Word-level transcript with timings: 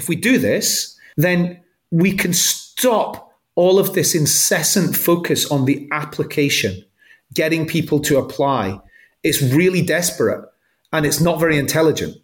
if 0.00 0.08
we 0.08 0.16
do 0.16 0.38
this, 0.38 0.98
then 1.18 1.60
we 1.90 2.14
can 2.14 2.32
stop 2.32 3.34
all 3.54 3.78
of 3.78 3.92
this 3.92 4.14
incessant 4.14 4.96
focus 4.96 5.50
on 5.50 5.66
the 5.66 5.86
application, 5.92 6.82
getting 7.34 7.66
people 7.66 8.00
to 8.00 8.16
apply. 8.16 8.80
It's 9.22 9.42
really 9.42 9.82
desperate 9.82 10.48
and 10.90 11.04
it's 11.04 11.20
not 11.20 11.38
very 11.38 11.58
intelligent. 11.58 12.16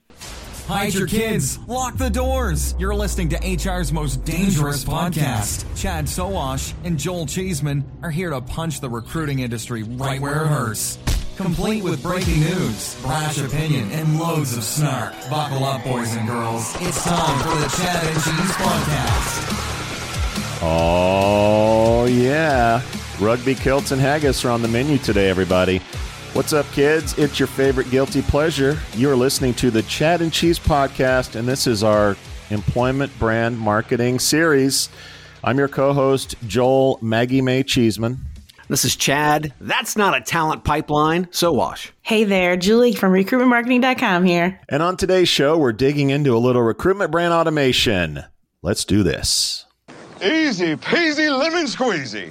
Hide 0.66 0.94
your 0.94 1.06
kids. 1.06 1.58
Lock 1.68 1.98
the 1.98 2.08
doors. 2.08 2.74
You're 2.78 2.94
listening 2.94 3.28
to 3.28 3.36
HR's 3.36 3.92
most 3.92 4.24
dangerous 4.24 4.82
podcast. 4.82 5.66
Chad 5.76 6.06
Sowash 6.06 6.72
and 6.82 6.98
Joel 6.98 7.26
Cheeseman 7.26 7.84
are 8.02 8.10
here 8.10 8.30
to 8.30 8.40
punch 8.40 8.80
the 8.80 8.88
recruiting 8.88 9.40
industry 9.40 9.82
right 9.82 10.18
where 10.18 10.44
it 10.44 10.48
hurts. 10.48 10.98
Complete 11.36 11.84
with 11.84 12.02
breaking 12.02 12.40
news, 12.40 12.98
brash 13.02 13.36
opinion, 13.36 13.90
and 13.92 14.18
loads 14.18 14.56
of 14.56 14.64
snark. 14.64 15.12
Buckle 15.28 15.64
up, 15.64 15.84
boys 15.84 16.16
and 16.16 16.26
girls. 16.26 16.74
It's 16.80 17.04
time 17.04 17.38
for 17.40 17.54
the 17.60 17.68
Chad 17.76 18.06
and 18.06 18.14
Cheese 18.14 18.52
Podcast. 18.56 19.52
Oh, 20.62 22.06
yeah. 22.06 22.80
Rugby 23.20 23.54
kilts 23.54 23.90
and 23.90 24.00
haggis 24.00 24.46
are 24.46 24.50
on 24.50 24.62
the 24.62 24.68
menu 24.68 24.96
today, 24.96 25.28
everybody. 25.28 25.82
What's 26.32 26.54
up, 26.54 26.64
kids? 26.72 27.16
It's 27.18 27.38
your 27.38 27.48
favorite 27.48 27.90
guilty 27.90 28.22
pleasure. 28.22 28.78
You 28.94 29.10
are 29.10 29.16
listening 29.16 29.52
to 29.54 29.70
the 29.70 29.82
Chad 29.82 30.22
and 30.22 30.32
Cheese 30.32 30.58
podcast, 30.58 31.36
and 31.36 31.46
this 31.46 31.66
is 31.66 31.84
our 31.84 32.16
employment 32.48 33.12
brand 33.18 33.58
marketing 33.58 34.20
series. 34.20 34.88
I'm 35.44 35.58
your 35.58 35.68
co 35.68 35.92
host, 35.92 36.34
Joel 36.46 36.98
Maggie 37.02 37.42
May 37.42 37.62
Cheeseman. 37.62 38.25
This 38.68 38.84
is 38.84 38.96
Chad. 38.96 39.52
That's 39.60 39.96
not 39.96 40.16
a 40.16 40.20
talent 40.20 40.64
pipeline. 40.64 41.26
Sowash. 41.26 41.90
Hey 42.02 42.24
there, 42.24 42.56
Julie 42.56 42.94
from 42.94 43.12
recruitmentmarketing.com 43.12 44.24
here. 44.24 44.60
And 44.68 44.82
on 44.82 44.96
today's 44.96 45.28
show, 45.28 45.56
we're 45.56 45.72
digging 45.72 46.10
into 46.10 46.36
a 46.36 46.38
little 46.38 46.62
recruitment 46.62 47.10
brand 47.10 47.32
automation. 47.32 48.24
Let's 48.62 48.84
do 48.84 49.02
this. 49.02 49.66
Easy 50.22 50.76
peasy 50.76 51.36
lemon 51.36 51.66
squeezy. 51.66 52.30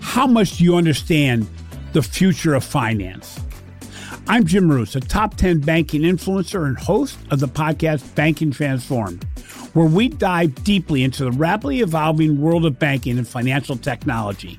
How 0.00 0.26
much 0.26 0.58
do 0.58 0.64
you 0.64 0.76
understand 0.76 1.48
the 1.92 2.02
future 2.02 2.54
of 2.54 2.64
finance. 2.64 3.40
I'm 4.26 4.44
Jim 4.44 4.70
Roos, 4.70 4.94
a 4.94 5.00
top 5.00 5.36
10 5.36 5.60
banking 5.60 6.02
influencer 6.02 6.66
and 6.66 6.78
host 6.78 7.18
of 7.30 7.40
the 7.40 7.48
podcast 7.48 8.14
Banking 8.14 8.50
Transformed, 8.50 9.24
where 9.72 9.86
we 9.86 10.08
dive 10.08 10.54
deeply 10.64 11.02
into 11.02 11.24
the 11.24 11.32
rapidly 11.32 11.80
evolving 11.80 12.40
world 12.40 12.66
of 12.66 12.78
banking 12.78 13.16
and 13.16 13.26
financial 13.26 13.76
technology. 13.76 14.58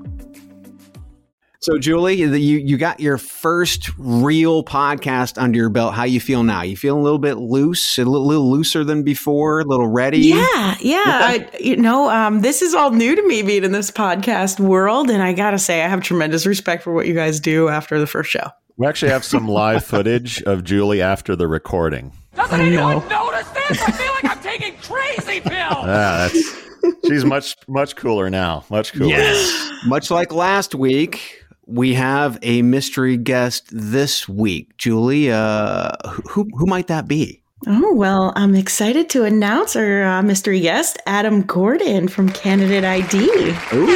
So, 1.63 1.77
Julie, 1.77 2.15
you 2.15 2.27
you 2.33 2.75
got 2.75 2.99
your 2.99 3.19
first 3.19 3.91
real 3.99 4.63
podcast 4.63 5.39
under 5.39 5.59
your 5.59 5.69
belt. 5.69 5.93
How 5.93 6.05
you 6.05 6.19
feel 6.19 6.41
now? 6.41 6.63
You 6.63 6.75
feel 6.75 6.97
a 6.97 6.99
little 6.99 7.19
bit 7.19 7.35
loose, 7.35 7.99
a 7.99 8.03
little, 8.03 8.25
little 8.25 8.49
looser 8.49 8.83
than 8.83 9.03
before, 9.03 9.59
a 9.59 9.63
little 9.63 9.85
ready. 9.85 10.21
Yeah, 10.21 10.75
yeah. 10.79 11.03
I, 11.05 11.47
you 11.59 11.77
know, 11.77 12.09
um, 12.09 12.41
this 12.41 12.63
is 12.63 12.73
all 12.73 12.89
new 12.89 13.15
to 13.15 13.27
me 13.27 13.43
being 13.43 13.63
in 13.63 13.73
this 13.73 13.91
podcast 13.91 14.59
world, 14.59 15.11
and 15.11 15.21
I 15.21 15.33
gotta 15.33 15.59
say, 15.59 15.83
I 15.83 15.87
have 15.87 16.01
tremendous 16.01 16.47
respect 16.47 16.81
for 16.81 16.93
what 16.93 17.05
you 17.05 17.13
guys 17.13 17.39
do 17.39 17.69
after 17.69 17.99
the 17.99 18.07
first 18.07 18.31
show. 18.31 18.49
We 18.77 18.87
actually 18.87 19.11
have 19.11 19.23
some 19.23 19.47
live 19.47 19.85
footage 19.85 20.41
of 20.41 20.63
Julie 20.63 21.03
after 21.03 21.35
the 21.35 21.47
recording. 21.47 22.11
Doesn't 22.33 22.59
anyone 22.59 23.07
notice 23.07 23.47
this? 23.49 23.79
I 23.83 23.91
feel 23.91 24.11
like 24.13 24.25
I'm 24.25 24.41
taking 24.41 24.75
crazy 24.77 25.41
pills. 25.47 25.75
Ah, 25.77 26.27
that's 26.33 26.61
she's 27.07 27.23
much 27.23 27.55
much 27.67 27.95
cooler 27.95 28.31
now. 28.31 28.65
Much 28.71 28.93
cooler. 28.93 29.09
Yes. 29.09 29.71
much 29.85 30.09
like 30.09 30.33
last 30.33 30.73
week, 30.73 31.40
we 31.71 31.93
have 31.93 32.37
a 32.41 32.61
mystery 32.61 33.17
guest 33.17 33.69
this 33.71 34.27
week. 34.27 34.75
Julie, 34.77 35.31
uh, 35.31 35.91
who 36.29 36.49
who 36.57 36.65
might 36.65 36.87
that 36.87 37.07
be? 37.07 37.41
Oh, 37.67 37.93
well, 37.93 38.33
I'm 38.35 38.55
excited 38.55 39.09
to 39.11 39.23
announce 39.23 39.75
our 39.75 40.03
uh, 40.03 40.23
mystery 40.23 40.59
guest, 40.59 40.97
Adam 41.05 41.43
Gordon 41.43 42.07
from 42.07 42.29
Candidate 42.29 42.83
ID. 42.83 43.19
Ooh. 43.19 43.87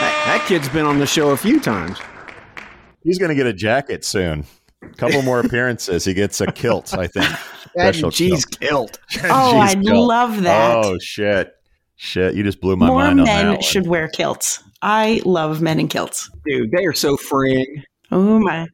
That, 0.00 0.24
that 0.26 0.44
kid's 0.46 0.68
been 0.68 0.84
on 0.84 0.98
the 0.98 1.06
show 1.06 1.30
a 1.30 1.38
few 1.38 1.58
times. 1.58 1.98
He's 3.02 3.18
going 3.18 3.30
to 3.30 3.34
get 3.34 3.46
a 3.46 3.52
jacket 3.54 4.04
soon. 4.04 4.44
A 4.82 4.88
couple 4.88 5.22
more 5.22 5.40
appearances. 5.44 6.04
He 6.04 6.12
gets 6.12 6.40
a 6.42 6.52
kilt, 6.52 6.92
I 6.96 7.06
think. 7.06 7.26
Special 7.70 8.10
cheese 8.10 8.44
kilt. 8.44 8.98
kilt. 9.10 9.24
oh, 9.30 9.58
I 9.58 9.72
love 9.72 10.42
that. 10.42 10.84
Oh 10.84 10.98
shit, 10.98 11.54
shit! 11.96 12.34
You 12.34 12.42
just 12.42 12.60
blew 12.60 12.76
my 12.76 12.88
more 12.88 13.04
mind. 13.04 13.18
More 13.18 13.26
men 13.26 13.60
should 13.62 13.86
wear 13.86 14.08
kilts. 14.08 14.62
I 14.82 15.20
love 15.24 15.60
men 15.60 15.78
in 15.78 15.88
kilts, 15.88 16.30
dude. 16.44 16.70
They 16.70 16.84
are 16.86 16.92
so 16.92 17.16
freeing. 17.16 17.84
Oh 18.10 18.38
my! 18.38 18.66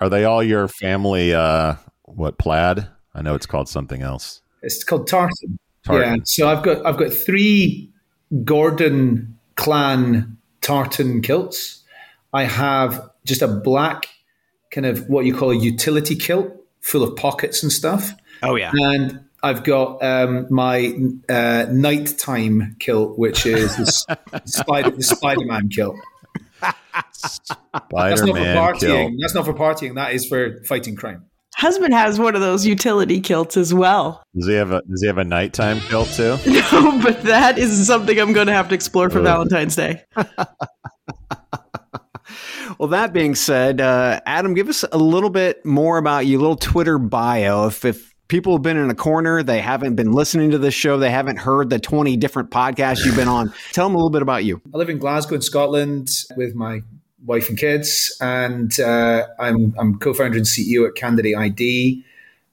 Are 0.00 0.08
they 0.08 0.24
all 0.24 0.42
your 0.42 0.68
family? 0.68 1.34
uh 1.34 1.74
What 2.04 2.38
plaid? 2.38 2.86
I 3.14 3.22
know 3.22 3.34
it's 3.34 3.46
called 3.46 3.68
something 3.68 4.02
else. 4.02 4.40
It's 4.62 4.84
called 4.84 5.06
tartan. 5.06 5.58
tartan. 5.84 6.16
Yeah. 6.16 6.22
So 6.24 6.48
I've 6.48 6.62
got 6.62 6.84
I've 6.86 6.96
got 6.96 7.12
three 7.12 7.90
Gordon 8.44 9.38
clan 9.56 10.38
tartan 10.60 11.22
kilts. 11.22 11.82
I 12.32 12.44
have 12.44 13.10
just 13.24 13.42
a 13.42 13.48
black 13.48 14.06
kind 14.70 14.86
of 14.86 15.08
what 15.08 15.24
you 15.24 15.34
call 15.34 15.50
a 15.50 15.56
utility 15.56 16.14
kilt 16.16 16.52
full 16.80 17.02
of 17.02 17.16
pockets 17.16 17.62
and 17.62 17.72
stuff. 17.72 18.12
Oh 18.42 18.54
yeah. 18.54 18.70
And 18.72 19.24
I've 19.42 19.64
got 19.64 20.02
um, 20.02 20.46
my 20.50 20.94
uh, 21.28 21.66
nighttime 21.70 22.76
kilt, 22.78 23.18
which 23.18 23.46
is 23.46 23.74
the, 23.76 24.42
spider 24.44 24.90
the 24.90 25.02
Spider 25.02 25.44
Man 25.46 25.68
kilt. 25.68 25.96
That's 26.60 27.40
not 27.72 27.88
for 27.90 28.02
partying. 28.34 28.80
Kilt. 28.80 29.12
That's 29.20 29.34
not 29.34 29.44
for 29.46 29.54
partying. 29.54 29.94
That 29.94 30.12
is 30.12 30.26
for 30.26 30.62
fighting 30.64 30.96
crime. 30.96 31.24
Husband 31.56 31.92
has 31.92 32.18
one 32.18 32.34
of 32.34 32.40
those 32.40 32.64
utility 32.66 33.20
kilts 33.20 33.56
as 33.56 33.74
well. 33.74 34.22
Does 34.34 34.46
he 34.46 34.54
have 34.54 34.72
a 34.72 34.82
Does 34.82 35.00
he 35.02 35.06
have 35.06 35.18
a 35.18 35.24
nighttime 35.24 35.80
kilt 35.80 36.08
too? 36.08 36.36
no, 36.46 37.00
but 37.02 37.22
that 37.22 37.58
is 37.58 37.86
something 37.86 38.18
I'm 38.18 38.32
going 38.32 38.46
to 38.46 38.52
have 38.52 38.68
to 38.68 38.74
explore 38.74 39.10
for 39.10 39.20
Valentine's 39.20 39.76
Day. 39.76 40.04
Well, 42.78 42.88
that 42.88 43.12
being 43.12 43.34
said, 43.34 43.82
uh, 43.82 44.22
Adam, 44.24 44.54
give 44.54 44.70
us 44.70 44.86
a 44.90 44.96
little 44.96 45.28
bit 45.28 45.66
more 45.66 45.98
about 45.98 46.24
you, 46.24 46.38
little 46.38 46.56
Twitter 46.56 46.98
bio. 46.98 47.66
If, 47.66 47.84
if 47.84 48.09
people 48.30 48.52
have 48.52 48.62
been 48.62 48.76
in 48.76 48.88
a 48.88 48.94
corner, 48.94 49.42
they 49.42 49.60
haven't 49.60 49.96
been 49.96 50.12
listening 50.12 50.52
to 50.52 50.58
this 50.58 50.72
show, 50.72 50.96
they 50.96 51.10
haven't 51.10 51.36
heard 51.36 51.68
the 51.68 51.80
20 51.80 52.16
different 52.16 52.50
podcasts 52.50 53.04
you've 53.04 53.16
been 53.16 53.28
on, 53.28 53.52
tell 53.72 53.86
them 53.86 53.96
a 53.96 53.98
little 53.98 54.08
bit 54.08 54.22
about 54.22 54.44
you. 54.44 54.62
I 54.72 54.78
live 54.78 54.88
in 54.88 54.98
Glasgow, 54.98 55.34
in 55.34 55.42
Scotland, 55.42 56.24
with 56.36 56.54
my 56.54 56.80
wife 57.26 57.48
and 57.48 57.58
kids, 57.58 58.16
and 58.20 58.78
uh, 58.78 59.26
I'm, 59.40 59.74
I'm 59.78 59.98
co 59.98 60.14
founder 60.14 60.38
and 60.38 60.46
CEO 60.46 60.88
at 60.88 60.94
Candidate 60.94 61.36
ID. 61.36 62.04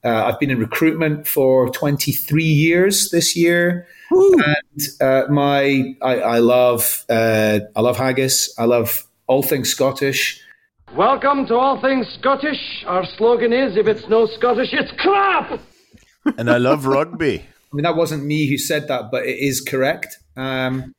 Uh, 0.04 0.26
I've 0.26 0.40
been 0.40 0.50
in 0.50 0.60
recruitment 0.60 1.28
for 1.28 1.70
23 1.70 2.44
years 2.44 3.12
this 3.12 3.36
year. 3.36 3.88
Ooh. 4.12 4.42
And 4.46 4.82
uh, 5.02 5.28
my, 5.30 5.96
I, 6.02 6.20
I 6.20 6.40
love, 6.40 7.06
uh, 7.08 7.60
I 7.76 7.82
love 7.82 7.98
haggis. 7.98 8.54
I 8.58 8.66
love 8.66 9.06
all 9.28 9.44
things 9.44 9.70
Scottish. 9.70 10.42
Welcome 10.96 11.46
to 11.48 11.56
All 11.56 11.82
Things 11.82 12.08
Scottish. 12.18 12.86
Our 12.88 13.06
slogan 13.18 13.52
is 13.52 13.76
if 13.76 13.88
it's 13.88 14.08
no 14.08 14.26
Scottish, 14.26 14.70
it's 14.72 14.92
crap! 14.98 15.60
And 16.38 16.50
I 16.50 16.58
love 16.58 16.86
rugby. 16.86 17.40
I 17.40 17.76
mean, 17.76 17.84
that 17.84 17.96
wasn't 17.96 18.26
me 18.26 18.48
who 18.48 18.58
said 18.58 18.88
that, 18.88 19.12
but 19.12 19.26
it 19.26 19.40
is 19.40 19.62
correct. 19.62 20.20
Um, 20.36 20.94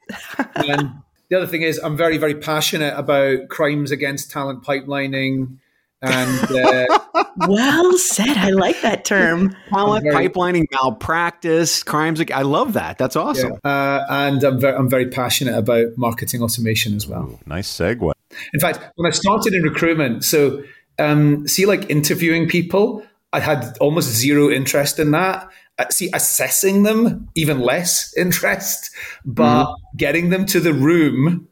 and 0.54 0.92
the 1.30 1.36
other 1.36 1.46
thing 1.46 1.62
is, 1.62 1.78
I'm 1.78 1.96
very, 1.96 2.18
very 2.18 2.34
passionate 2.34 2.94
about 2.96 3.48
crimes 3.48 3.90
against 3.90 4.30
talent 4.30 4.64
pipelining. 4.64 5.58
And 6.00 6.50
uh, 6.52 7.24
well 7.48 7.98
said. 7.98 8.36
I 8.36 8.50
like 8.50 8.80
that 8.82 9.04
term. 9.04 9.56
Talent 9.68 10.04
very, 10.04 10.28
pipelining, 10.28 10.66
malpractice, 10.70 11.82
crimes. 11.82 12.22
I 12.32 12.42
love 12.42 12.74
that. 12.74 12.98
That's 12.98 13.16
awesome. 13.16 13.58
Yeah. 13.64 13.70
Uh, 13.70 14.06
and 14.08 14.44
I'm 14.44 14.60
very, 14.60 14.76
I'm 14.76 14.88
very 14.88 15.08
passionate 15.08 15.56
about 15.56 15.86
marketing 15.96 16.42
automation 16.42 16.94
as 16.94 17.06
well. 17.06 17.24
Ooh, 17.24 17.38
nice 17.46 17.68
segue. 17.68 18.12
In 18.54 18.60
fact, 18.60 18.80
when 18.96 19.10
I 19.10 19.14
started 19.14 19.54
in 19.54 19.62
recruitment, 19.62 20.24
so 20.24 20.62
um, 20.98 21.48
see, 21.48 21.66
like 21.66 21.90
interviewing 21.90 22.48
people, 22.48 23.02
I 23.32 23.40
had 23.40 23.76
almost 23.80 24.08
zero 24.08 24.50
interest 24.50 24.98
in 24.98 25.10
that. 25.12 25.48
Uh, 25.78 25.88
see, 25.90 26.10
assessing 26.12 26.82
them, 26.82 27.28
even 27.34 27.60
less 27.60 28.16
interest, 28.16 28.90
but 29.24 29.66
mm-hmm. 29.66 29.96
getting 29.96 30.30
them 30.30 30.44
to 30.46 30.58
the 30.58 30.72
room, 30.72 31.46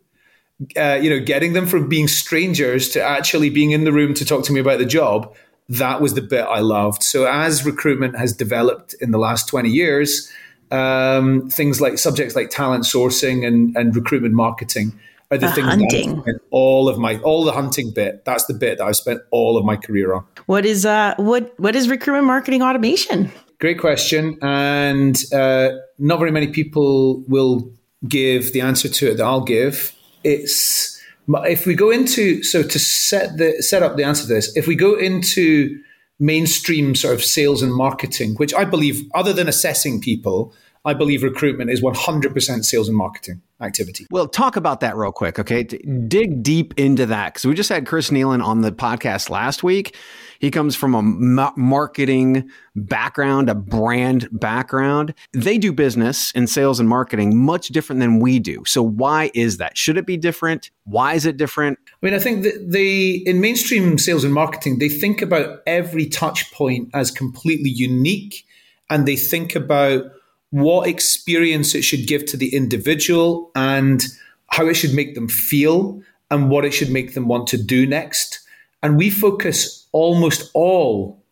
uh, 0.76 0.98
you 1.00 1.08
know, 1.08 1.20
getting 1.20 1.52
them 1.52 1.66
from 1.66 1.88
being 1.88 2.08
strangers 2.08 2.88
to 2.88 3.02
actually 3.02 3.50
being 3.50 3.70
in 3.70 3.84
the 3.84 3.92
room 3.92 4.14
to 4.14 4.24
talk 4.24 4.44
to 4.44 4.52
me 4.52 4.58
about 4.58 4.78
the 4.78 4.86
job, 4.86 5.32
that 5.68 6.00
was 6.00 6.14
the 6.14 6.22
bit 6.22 6.44
I 6.44 6.60
loved. 6.60 7.02
So 7.02 7.26
as 7.26 7.64
recruitment 7.64 8.16
has 8.16 8.32
developed 8.32 8.94
in 9.00 9.10
the 9.10 9.18
last 9.18 9.48
20 9.48 9.68
years, 9.68 10.30
um, 10.70 11.48
things 11.48 11.80
like 11.80 11.98
subjects 11.98 12.34
like 12.34 12.50
talent 12.50 12.84
sourcing 12.84 13.46
and, 13.46 13.76
and 13.76 13.94
recruitment 13.94 14.34
marketing 14.34 14.98
are 15.30 15.38
the, 15.38 15.46
The 15.46 15.52
things 15.52 15.66
hunting. 15.68 16.10
that 16.10 16.18
I 16.18 16.22
spent 16.22 16.42
all 16.50 16.88
of 16.88 16.98
my 16.98 17.18
all 17.18 17.44
the 17.44 17.52
hunting 17.52 17.90
bit. 17.90 18.24
That's 18.24 18.44
the 18.46 18.54
bit 18.54 18.78
that 18.78 18.84
I've 18.84 18.96
spent 18.96 19.20
all 19.30 19.56
of 19.56 19.64
my 19.64 19.76
career 19.76 20.14
on. 20.14 20.24
What 20.46 20.64
is 20.64 20.86
uh 20.86 21.14
what 21.16 21.58
what 21.58 21.74
is 21.74 21.88
recruitment 21.88 22.26
marketing 22.26 22.62
automation? 22.62 23.32
Great 23.58 23.78
question, 23.78 24.38
and 24.42 25.22
uh, 25.32 25.70
not 25.98 26.18
very 26.18 26.30
many 26.30 26.48
people 26.48 27.22
will 27.26 27.70
give 28.06 28.52
the 28.52 28.60
answer 28.60 28.88
to 28.88 29.10
it 29.10 29.16
that 29.16 29.24
I'll 29.24 29.40
give. 29.44 29.92
It's 30.24 31.00
if 31.28 31.66
we 31.66 31.74
go 31.74 31.90
into 31.90 32.42
so 32.42 32.62
to 32.62 32.78
set 32.78 33.38
the 33.38 33.62
set 33.62 33.82
up 33.82 33.96
the 33.96 34.04
answer 34.04 34.22
to 34.22 34.28
this. 34.28 34.54
If 34.56 34.66
we 34.66 34.76
go 34.76 34.94
into 34.94 35.80
mainstream 36.18 36.94
sort 36.94 37.14
of 37.14 37.24
sales 37.24 37.62
and 37.62 37.72
marketing, 37.74 38.34
which 38.36 38.54
I 38.54 38.64
believe, 38.64 39.02
other 39.14 39.32
than 39.32 39.48
assessing 39.48 40.00
people, 40.00 40.54
I 40.84 40.94
believe 40.94 41.22
recruitment 41.22 41.70
is 41.70 41.82
100% 41.82 42.64
sales 42.64 42.88
and 42.88 42.96
marketing 42.96 43.42
activity. 43.60 44.06
Well, 44.10 44.28
talk 44.28 44.56
about 44.56 44.80
that 44.80 44.96
real 44.96 45.12
quick, 45.12 45.38
okay? 45.38 45.62
D- 45.62 45.78
dig 46.08 46.42
deep 46.42 46.74
into 46.76 47.06
that 47.06 47.34
because 47.34 47.44
we 47.46 47.54
just 47.54 47.68
had 47.68 47.86
Chris 47.86 48.10
Nealon 48.10 48.44
on 48.44 48.60
the 48.60 48.72
podcast 48.72 49.30
last 49.30 49.62
week. 49.62 49.96
He 50.38 50.50
comes 50.50 50.76
from 50.76 50.94
a 50.94 51.02
ma- 51.02 51.52
marketing 51.56 52.50
background, 52.74 53.48
a 53.48 53.54
brand 53.54 54.28
background. 54.32 55.14
They 55.32 55.56
do 55.56 55.72
business 55.72 56.30
in 56.32 56.46
sales 56.46 56.78
and 56.78 56.88
marketing 56.88 57.36
much 57.36 57.68
different 57.68 58.00
than 58.00 58.20
we 58.20 58.38
do. 58.38 58.62
So, 58.66 58.82
why 58.82 59.30
is 59.34 59.56
that? 59.56 59.78
Should 59.78 59.96
it 59.96 60.06
be 60.06 60.18
different? 60.18 60.70
Why 60.84 61.14
is 61.14 61.24
it 61.24 61.38
different? 61.38 61.78
I 62.02 62.06
mean, 62.06 62.14
I 62.14 62.18
think 62.18 62.42
that 62.42 62.70
they, 62.70 63.22
in 63.26 63.40
mainstream 63.40 63.96
sales 63.96 64.24
and 64.24 64.34
marketing, 64.34 64.78
they 64.78 64.90
think 64.90 65.22
about 65.22 65.60
every 65.66 66.06
touch 66.06 66.52
point 66.52 66.90
as 66.92 67.10
completely 67.10 67.70
unique 67.70 68.44
and 68.90 69.06
they 69.06 69.16
think 69.16 69.56
about 69.56 70.04
what 70.50 70.88
experience 70.88 71.74
it 71.74 71.82
should 71.82 72.06
give 72.06 72.24
to 72.26 72.36
the 72.36 72.54
individual 72.54 73.50
and 73.54 74.04
how 74.48 74.66
it 74.66 74.74
should 74.74 74.94
make 74.94 75.14
them 75.14 75.28
feel 75.28 76.00
and 76.30 76.50
what 76.50 76.64
it 76.64 76.72
should 76.72 76.90
make 76.90 77.14
them 77.14 77.28
want 77.28 77.46
to 77.48 77.62
do 77.62 77.86
next. 77.86 78.40
And 78.82 78.96
we 78.96 79.10
focus 79.10 79.86
almost 79.92 80.50
all 80.54 81.22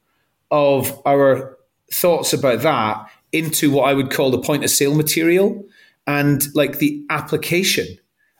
of 0.50 1.00
our 1.06 1.56
thoughts 1.92 2.32
about 2.32 2.60
that 2.62 3.10
into 3.32 3.70
what 3.70 3.88
I 3.88 3.94
would 3.94 4.10
call 4.10 4.30
the 4.30 4.40
point 4.40 4.64
of 4.64 4.70
sale 4.70 4.94
material 4.94 5.64
and 6.06 6.42
like 6.54 6.78
the 6.78 7.04
application, 7.10 7.86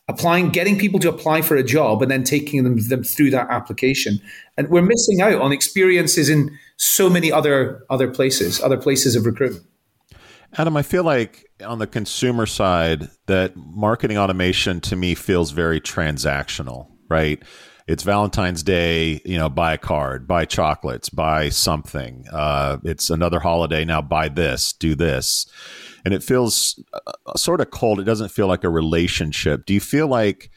applying, 0.08 0.50
getting 0.50 0.78
people 0.78 1.00
to 1.00 1.08
apply 1.08 1.42
for 1.42 1.56
a 1.56 1.62
job 1.62 2.02
and 2.02 2.10
then 2.10 2.24
taking 2.24 2.62
them, 2.62 2.88
them 2.88 3.02
through 3.02 3.30
that 3.30 3.50
application. 3.50 4.20
And 4.56 4.68
we're 4.68 4.82
missing 4.82 5.20
out 5.20 5.40
on 5.40 5.52
experiences 5.52 6.28
in 6.28 6.56
so 6.76 7.08
many 7.08 7.32
other 7.32 7.84
other 7.90 8.10
places, 8.10 8.60
other 8.60 8.76
places 8.76 9.16
of 9.16 9.26
recruitment. 9.26 9.66
Adam, 10.56 10.76
I 10.76 10.82
feel 10.82 11.02
like 11.02 11.50
on 11.64 11.78
the 11.78 11.86
consumer 11.86 12.46
side, 12.46 13.08
that 13.26 13.56
marketing 13.56 14.18
automation 14.18 14.80
to 14.82 14.96
me 14.96 15.14
feels 15.14 15.50
very 15.50 15.80
transactional, 15.80 16.88
right? 17.08 17.42
It's 17.86 18.02
Valentine's 18.02 18.62
Day, 18.62 19.20
you 19.24 19.36
know, 19.36 19.48
buy 19.48 19.74
a 19.74 19.78
card, 19.78 20.26
buy 20.26 20.44
chocolates, 20.44 21.08
buy 21.08 21.50
something. 21.50 22.24
Uh, 22.32 22.78
it's 22.84 23.10
another 23.10 23.40
holiday 23.40 23.84
now, 23.84 24.00
buy 24.00 24.28
this, 24.28 24.72
do 24.72 24.94
this. 24.94 25.46
And 26.04 26.14
it 26.14 26.22
feels 26.22 26.82
uh, 26.92 27.36
sort 27.36 27.60
of 27.60 27.70
cold. 27.70 28.00
It 28.00 28.04
doesn't 28.04 28.30
feel 28.30 28.46
like 28.46 28.64
a 28.64 28.70
relationship. 28.70 29.66
Do 29.66 29.74
you 29.74 29.80
feel 29.80 30.06
like 30.06 30.50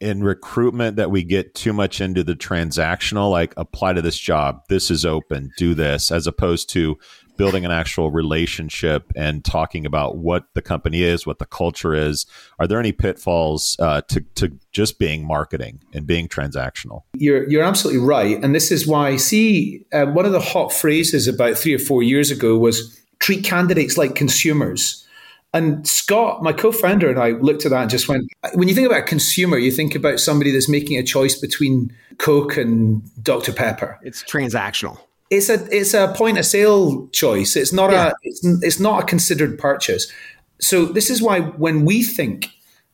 in 0.00 0.24
recruitment 0.24 0.96
that 0.96 1.10
we 1.10 1.22
get 1.22 1.54
too 1.54 1.72
much 1.72 2.00
into 2.00 2.24
the 2.24 2.34
transactional, 2.34 3.30
like 3.30 3.54
apply 3.56 3.92
to 3.92 4.02
this 4.02 4.18
job, 4.18 4.62
this 4.68 4.90
is 4.90 5.04
open, 5.06 5.50
do 5.56 5.74
this, 5.74 6.10
as 6.10 6.26
opposed 6.26 6.68
to 6.70 6.98
building 7.36 7.64
an 7.64 7.70
actual 7.70 8.10
relationship 8.10 9.12
and 9.16 9.44
talking 9.44 9.86
about 9.86 10.16
what 10.16 10.46
the 10.54 10.62
company 10.62 11.02
is, 11.02 11.26
what 11.26 11.38
the 11.38 11.46
culture 11.46 11.94
is. 11.94 12.26
Are 12.58 12.66
there 12.66 12.78
any 12.78 12.92
pitfalls 12.92 13.76
uh, 13.78 14.02
to 14.02 14.20
to 14.36 14.58
just 14.72 14.98
being 14.98 15.26
marketing 15.26 15.80
and 15.92 16.06
being 16.06 16.28
transactional? 16.28 17.02
You're 17.14 17.48
you're 17.48 17.64
absolutely 17.64 18.02
right, 18.02 18.42
and 18.42 18.54
this 18.54 18.70
is 18.70 18.86
why. 18.86 19.16
See, 19.16 19.84
uh, 19.92 20.06
one 20.06 20.26
of 20.26 20.32
the 20.32 20.40
hot 20.40 20.72
phrases 20.72 21.28
about 21.28 21.56
three 21.56 21.74
or 21.74 21.78
four 21.78 22.02
years 22.02 22.30
ago 22.30 22.58
was 22.58 22.98
treat 23.18 23.44
candidates 23.44 23.96
like 23.96 24.14
consumers. 24.14 25.06
And 25.54 25.86
Scott, 25.86 26.42
my 26.42 26.52
co-founder, 26.52 27.10
and 27.10 27.18
I 27.18 27.32
looked 27.32 27.66
at 27.66 27.70
that 27.72 27.82
and 27.82 27.90
just 27.90 28.08
went, 28.08 28.24
when 28.54 28.68
you 28.68 28.74
think 28.74 28.86
about 28.86 29.00
a 29.00 29.06
consumer, 29.06 29.58
you 29.58 29.70
think 29.70 29.94
about 29.94 30.18
somebody 30.18 30.50
that's 30.50 30.68
making 30.68 30.96
a 30.96 31.02
choice 31.02 31.38
between 31.38 31.94
Coke 32.16 32.56
and 32.56 33.02
Dr. 33.22 33.52
Pepper. 33.52 33.98
It's 34.02 34.22
transactional. 34.22 34.98
It's 35.32 35.48
a 35.48 35.58
it's 35.74 35.94
a 35.94 36.12
point 36.14 36.36
of 36.38 36.44
sale 36.44 37.08
choice. 37.08 37.56
It's 37.56 37.72
not 37.72 37.90
yeah. 37.90 38.08
a 38.08 38.12
it's, 38.22 38.44
it's 38.62 38.78
not 38.78 39.02
a 39.02 39.06
considered 39.06 39.58
purchase. 39.58 40.12
So 40.60 40.84
this 40.84 41.08
is 41.08 41.22
why 41.22 41.40
when 41.40 41.86
we 41.86 42.02
think 42.02 42.48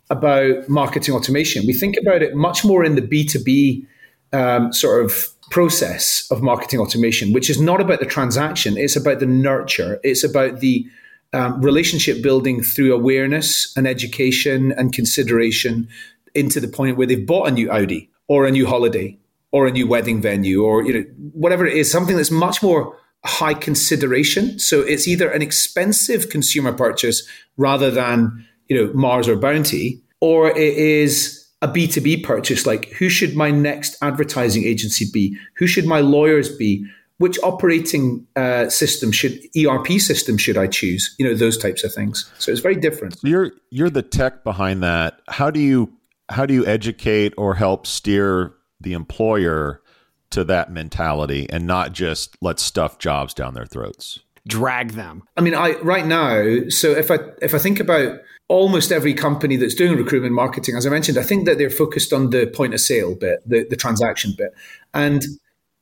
about 0.08 0.68
marketing 0.68 1.14
automation, 1.14 1.66
we 1.66 1.74
think 1.74 1.96
about 2.00 2.22
it 2.22 2.36
much 2.36 2.64
more 2.64 2.84
in 2.84 2.94
the 2.94 3.02
B 3.02 3.24
two 3.24 3.42
B 3.42 3.86
um, 4.32 4.72
sort 4.72 5.04
of 5.04 5.28
process 5.50 6.30
of 6.30 6.40
marketing 6.40 6.78
automation, 6.78 7.32
which 7.32 7.50
is 7.50 7.60
not 7.60 7.80
about 7.80 7.98
the 7.98 8.06
transaction. 8.06 8.76
It's 8.78 8.96
about 8.96 9.18
the 9.18 9.26
nurture. 9.26 9.98
It's 10.04 10.22
about 10.22 10.60
the 10.60 10.86
um, 11.32 11.60
relationship 11.60 12.22
building 12.22 12.62
through 12.62 12.94
awareness 12.94 13.76
and 13.76 13.86
education 13.86 14.72
and 14.78 14.92
consideration 14.92 15.88
into 16.34 16.60
the 16.60 16.68
point 16.68 16.96
where 16.96 17.06
they've 17.06 17.26
bought 17.26 17.48
a 17.48 17.50
new 17.50 17.68
Audi 17.70 18.10
or 18.28 18.46
a 18.46 18.50
new 18.50 18.66
holiday 18.66 19.18
or 19.52 19.66
a 19.66 19.70
new 19.70 19.86
wedding 19.86 20.20
venue 20.20 20.62
or 20.62 20.84
you 20.84 20.92
know 20.92 21.04
whatever 21.32 21.66
it 21.66 21.76
is 21.76 21.90
something 21.90 22.16
that's 22.16 22.30
much 22.30 22.62
more 22.62 22.96
high 23.24 23.54
consideration 23.54 24.58
so 24.58 24.80
it's 24.80 25.08
either 25.08 25.30
an 25.30 25.42
expensive 25.42 26.28
consumer 26.30 26.72
purchase 26.72 27.26
rather 27.56 27.90
than 27.90 28.46
you 28.68 28.76
know 28.76 28.92
Mars 28.94 29.28
or 29.28 29.36
Bounty 29.36 30.02
or 30.20 30.50
it 30.50 30.76
is 30.76 31.46
a 31.60 31.68
B2B 31.68 32.22
purchase 32.22 32.66
like 32.66 32.90
who 32.92 33.08
should 33.08 33.34
my 33.34 33.50
next 33.50 33.96
advertising 34.02 34.64
agency 34.64 35.06
be 35.12 35.36
who 35.56 35.66
should 35.66 35.86
my 35.86 36.00
lawyers 36.00 36.54
be 36.56 36.86
which 37.18 37.38
operating 37.42 38.26
uh, 38.36 38.68
system 38.68 39.10
should 39.12 39.40
ERP 39.56 39.88
system 40.00 40.38
should 40.38 40.56
I 40.56 40.68
choose? 40.68 41.14
You 41.18 41.26
know 41.26 41.34
those 41.34 41.58
types 41.58 41.84
of 41.84 41.92
things. 41.92 42.30
So 42.38 42.50
it's 42.50 42.60
very 42.60 42.76
different. 42.76 43.16
You're 43.22 43.52
you're 43.70 43.90
the 43.90 44.02
tech 44.02 44.44
behind 44.44 44.82
that. 44.82 45.20
How 45.28 45.50
do 45.50 45.60
you 45.60 45.92
how 46.30 46.46
do 46.46 46.54
you 46.54 46.64
educate 46.66 47.34
or 47.36 47.54
help 47.54 47.86
steer 47.86 48.54
the 48.80 48.92
employer 48.92 49.82
to 50.30 50.44
that 50.44 50.70
mentality 50.70 51.46
and 51.50 51.66
not 51.66 51.92
just 51.92 52.36
let's 52.40 52.62
stuff 52.62 52.98
jobs 52.98 53.34
down 53.34 53.54
their 53.54 53.66
throats? 53.66 54.20
Drag 54.46 54.92
them. 54.92 55.22
I 55.36 55.40
mean, 55.40 55.54
I 55.54 55.72
right 55.80 56.06
now. 56.06 56.68
So 56.68 56.90
if 56.90 57.10
I 57.10 57.18
if 57.42 57.54
I 57.54 57.58
think 57.58 57.80
about 57.80 58.20
almost 58.48 58.90
every 58.90 59.12
company 59.12 59.56
that's 59.56 59.74
doing 59.74 59.96
recruitment 59.96 60.34
marketing, 60.34 60.74
as 60.76 60.86
I 60.86 60.90
mentioned, 60.90 61.18
I 61.18 61.22
think 61.22 61.44
that 61.46 61.58
they're 61.58 61.70
focused 61.70 62.12
on 62.12 62.30
the 62.30 62.46
point 62.46 62.72
of 62.72 62.80
sale 62.80 63.14
bit, 63.14 63.40
the, 63.46 63.66
the 63.68 63.76
transaction 63.76 64.34
bit, 64.36 64.54
and 64.94 65.22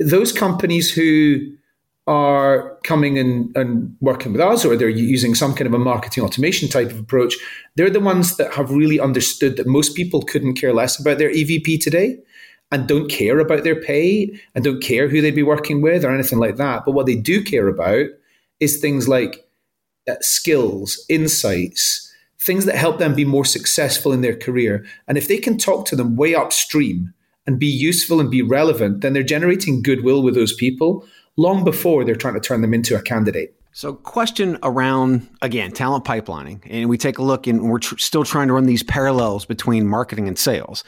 those 0.00 0.32
companies 0.32 0.92
who 0.92 1.38
are 2.08 2.78
coming 2.84 3.18
and, 3.18 3.56
and 3.56 3.96
working 4.00 4.32
with 4.32 4.40
us 4.40 4.64
or 4.64 4.76
they're 4.76 4.88
using 4.88 5.34
some 5.34 5.54
kind 5.54 5.66
of 5.66 5.74
a 5.74 5.78
marketing 5.78 6.22
automation 6.22 6.68
type 6.68 6.90
of 6.90 7.00
approach, 7.00 7.34
they're 7.74 7.90
the 7.90 8.00
ones 8.00 8.36
that 8.36 8.52
have 8.54 8.70
really 8.70 9.00
understood 9.00 9.56
that 9.56 9.66
most 9.66 9.96
people 9.96 10.22
couldn't 10.22 10.54
care 10.54 10.72
less 10.72 11.00
about 11.00 11.18
their 11.18 11.30
EVP 11.30 11.80
today 11.80 12.16
and 12.72 12.88
don't 12.88 13.10
care 13.10 13.38
about 13.38 13.64
their 13.64 13.80
pay 13.80 14.40
and 14.54 14.64
don't 14.64 14.82
care 14.82 15.08
who 15.08 15.20
they'd 15.20 15.34
be 15.34 15.42
working 15.42 15.80
with 15.80 16.04
or 16.04 16.12
anything 16.12 16.38
like 16.38 16.56
that. 16.56 16.84
But 16.84 16.92
what 16.92 17.06
they 17.06 17.14
do 17.14 17.42
care 17.42 17.68
about 17.68 18.06
is 18.60 18.78
things 18.78 19.08
like 19.08 19.46
uh, 20.08 20.14
skills, 20.20 21.04
insights, 21.08 22.12
things 22.40 22.64
that 22.64 22.76
help 22.76 22.98
them 22.98 23.14
be 23.14 23.24
more 23.24 23.44
successful 23.44 24.12
in 24.12 24.20
their 24.20 24.36
career. 24.36 24.84
And 25.08 25.18
if 25.18 25.28
they 25.28 25.38
can 25.38 25.58
talk 25.58 25.86
to 25.86 25.96
them 25.96 26.16
way 26.16 26.34
upstream 26.34 27.12
and 27.46 27.58
be 27.58 27.66
useful 27.66 28.20
and 28.20 28.30
be 28.30 28.42
relevant, 28.42 29.00
then 29.00 29.12
they're 29.12 29.22
generating 29.22 29.82
goodwill 29.82 30.22
with 30.22 30.34
those 30.34 30.54
people 30.54 31.06
long 31.36 31.64
before 31.64 32.04
they're 32.04 32.14
trying 32.14 32.34
to 32.34 32.40
turn 32.40 32.62
them 32.62 32.74
into 32.74 32.96
a 32.96 33.02
candidate. 33.02 33.55
So, 33.76 33.92
question 33.92 34.56
around 34.62 35.28
again 35.42 35.70
talent 35.70 36.06
pipelining, 36.06 36.62
and 36.64 36.88
we 36.88 36.96
take 36.96 37.18
a 37.18 37.22
look, 37.22 37.46
and 37.46 37.68
we're 37.68 37.78
tr- 37.78 37.98
still 37.98 38.24
trying 38.24 38.48
to 38.48 38.54
run 38.54 38.64
these 38.64 38.82
parallels 38.82 39.44
between 39.44 39.86
marketing 39.86 40.28
and 40.28 40.38
sales. 40.38 40.82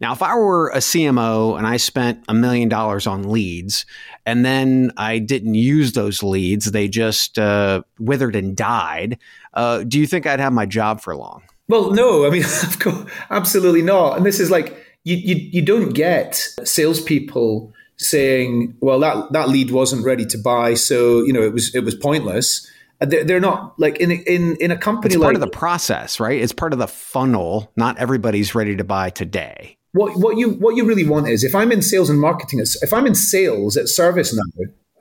Now, 0.00 0.12
if 0.12 0.22
I 0.22 0.34
were 0.34 0.70
a 0.70 0.78
CMO 0.78 1.56
and 1.56 1.68
I 1.68 1.76
spent 1.76 2.24
a 2.26 2.34
million 2.34 2.68
dollars 2.68 3.06
on 3.06 3.30
leads, 3.30 3.86
and 4.26 4.44
then 4.44 4.90
I 4.96 5.20
didn't 5.20 5.54
use 5.54 5.92
those 5.92 6.24
leads, 6.24 6.72
they 6.72 6.88
just 6.88 7.38
uh, 7.38 7.82
withered 8.00 8.34
and 8.34 8.56
died. 8.56 9.18
Uh, 9.54 9.84
do 9.84 10.00
you 10.00 10.08
think 10.08 10.26
I'd 10.26 10.40
have 10.40 10.52
my 10.52 10.66
job 10.66 11.00
for 11.00 11.14
long? 11.14 11.42
Well, 11.68 11.92
no. 11.92 12.26
I 12.26 12.30
mean, 12.30 12.42
absolutely 13.30 13.82
not. 13.82 14.16
And 14.16 14.26
this 14.26 14.40
is 14.40 14.50
like 14.50 14.76
you, 15.04 15.14
you, 15.14 15.36
you 15.36 15.62
don't 15.62 15.90
get 15.90 16.34
salespeople 16.64 17.72
saying, 17.96 18.76
"Well, 18.80 19.00
that 19.00 19.32
that 19.32 19.48
lead 19.48 19.70
wasn't 19.70 20.04
ready 20.04 20.26
to 20.26 20.38
buy, 20.38 20.74
so 20.74 21.22
you 21.22 21.32
know 21.32 21.42
it 21.42 21.52
was 21.52 21.74
it 21.74 21.84
was 21.84 21.94
pointless." 21.94 22.68
They're, 23.00 23.24
they're 23.24 23.40
not 23.40 23.78
like 23.78 23.98
in 23.98 24.10
in 24.10 24.56
in 24.56 24.70
a 24.70 24.76
company. 24.76 25.14
It's 25.14 25.20
part 25.20 25.34
like, 25.34 25.42
of 25.42 25.50
the 25.50 25.56
process, 25.56 26.20
right? 26.20 26.40
It's 26.40 26.52
part 26.52 26.72
of 26.72 26.78
the 26.78 26.86
funnel. 26.86 27.72
Not 27.76 27.98
everybody's 27.98 28.54
ready 28.54 28.76
to 28.76 28.84
buy 28.84 29.10
today. 29.10 29.76
What 29.92 30.16
what 30.16 30.36
you 30.36 30.50
what 30.52 30.76
you 30.76 30.84
really 30.84 31.06
want 31.06 31.28
is 31.28 31.44
if 31.44 31.54
I'm 31.54 31.72
in 31.72 31.82
sales 31.82 32.08
and 32.08 32.20
marketing, 32.20 32.60
if 32.60 32.92
I'm 32.92 33.06
in 33.06 33.14
sales 33.14 33.76
at 33.76 33.86
ServiceNow, 33.86 34.40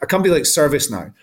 a 0.01 0.07
company 0.07 0.33
like 0.33 0.43
ServiceNow, 0.43 1.13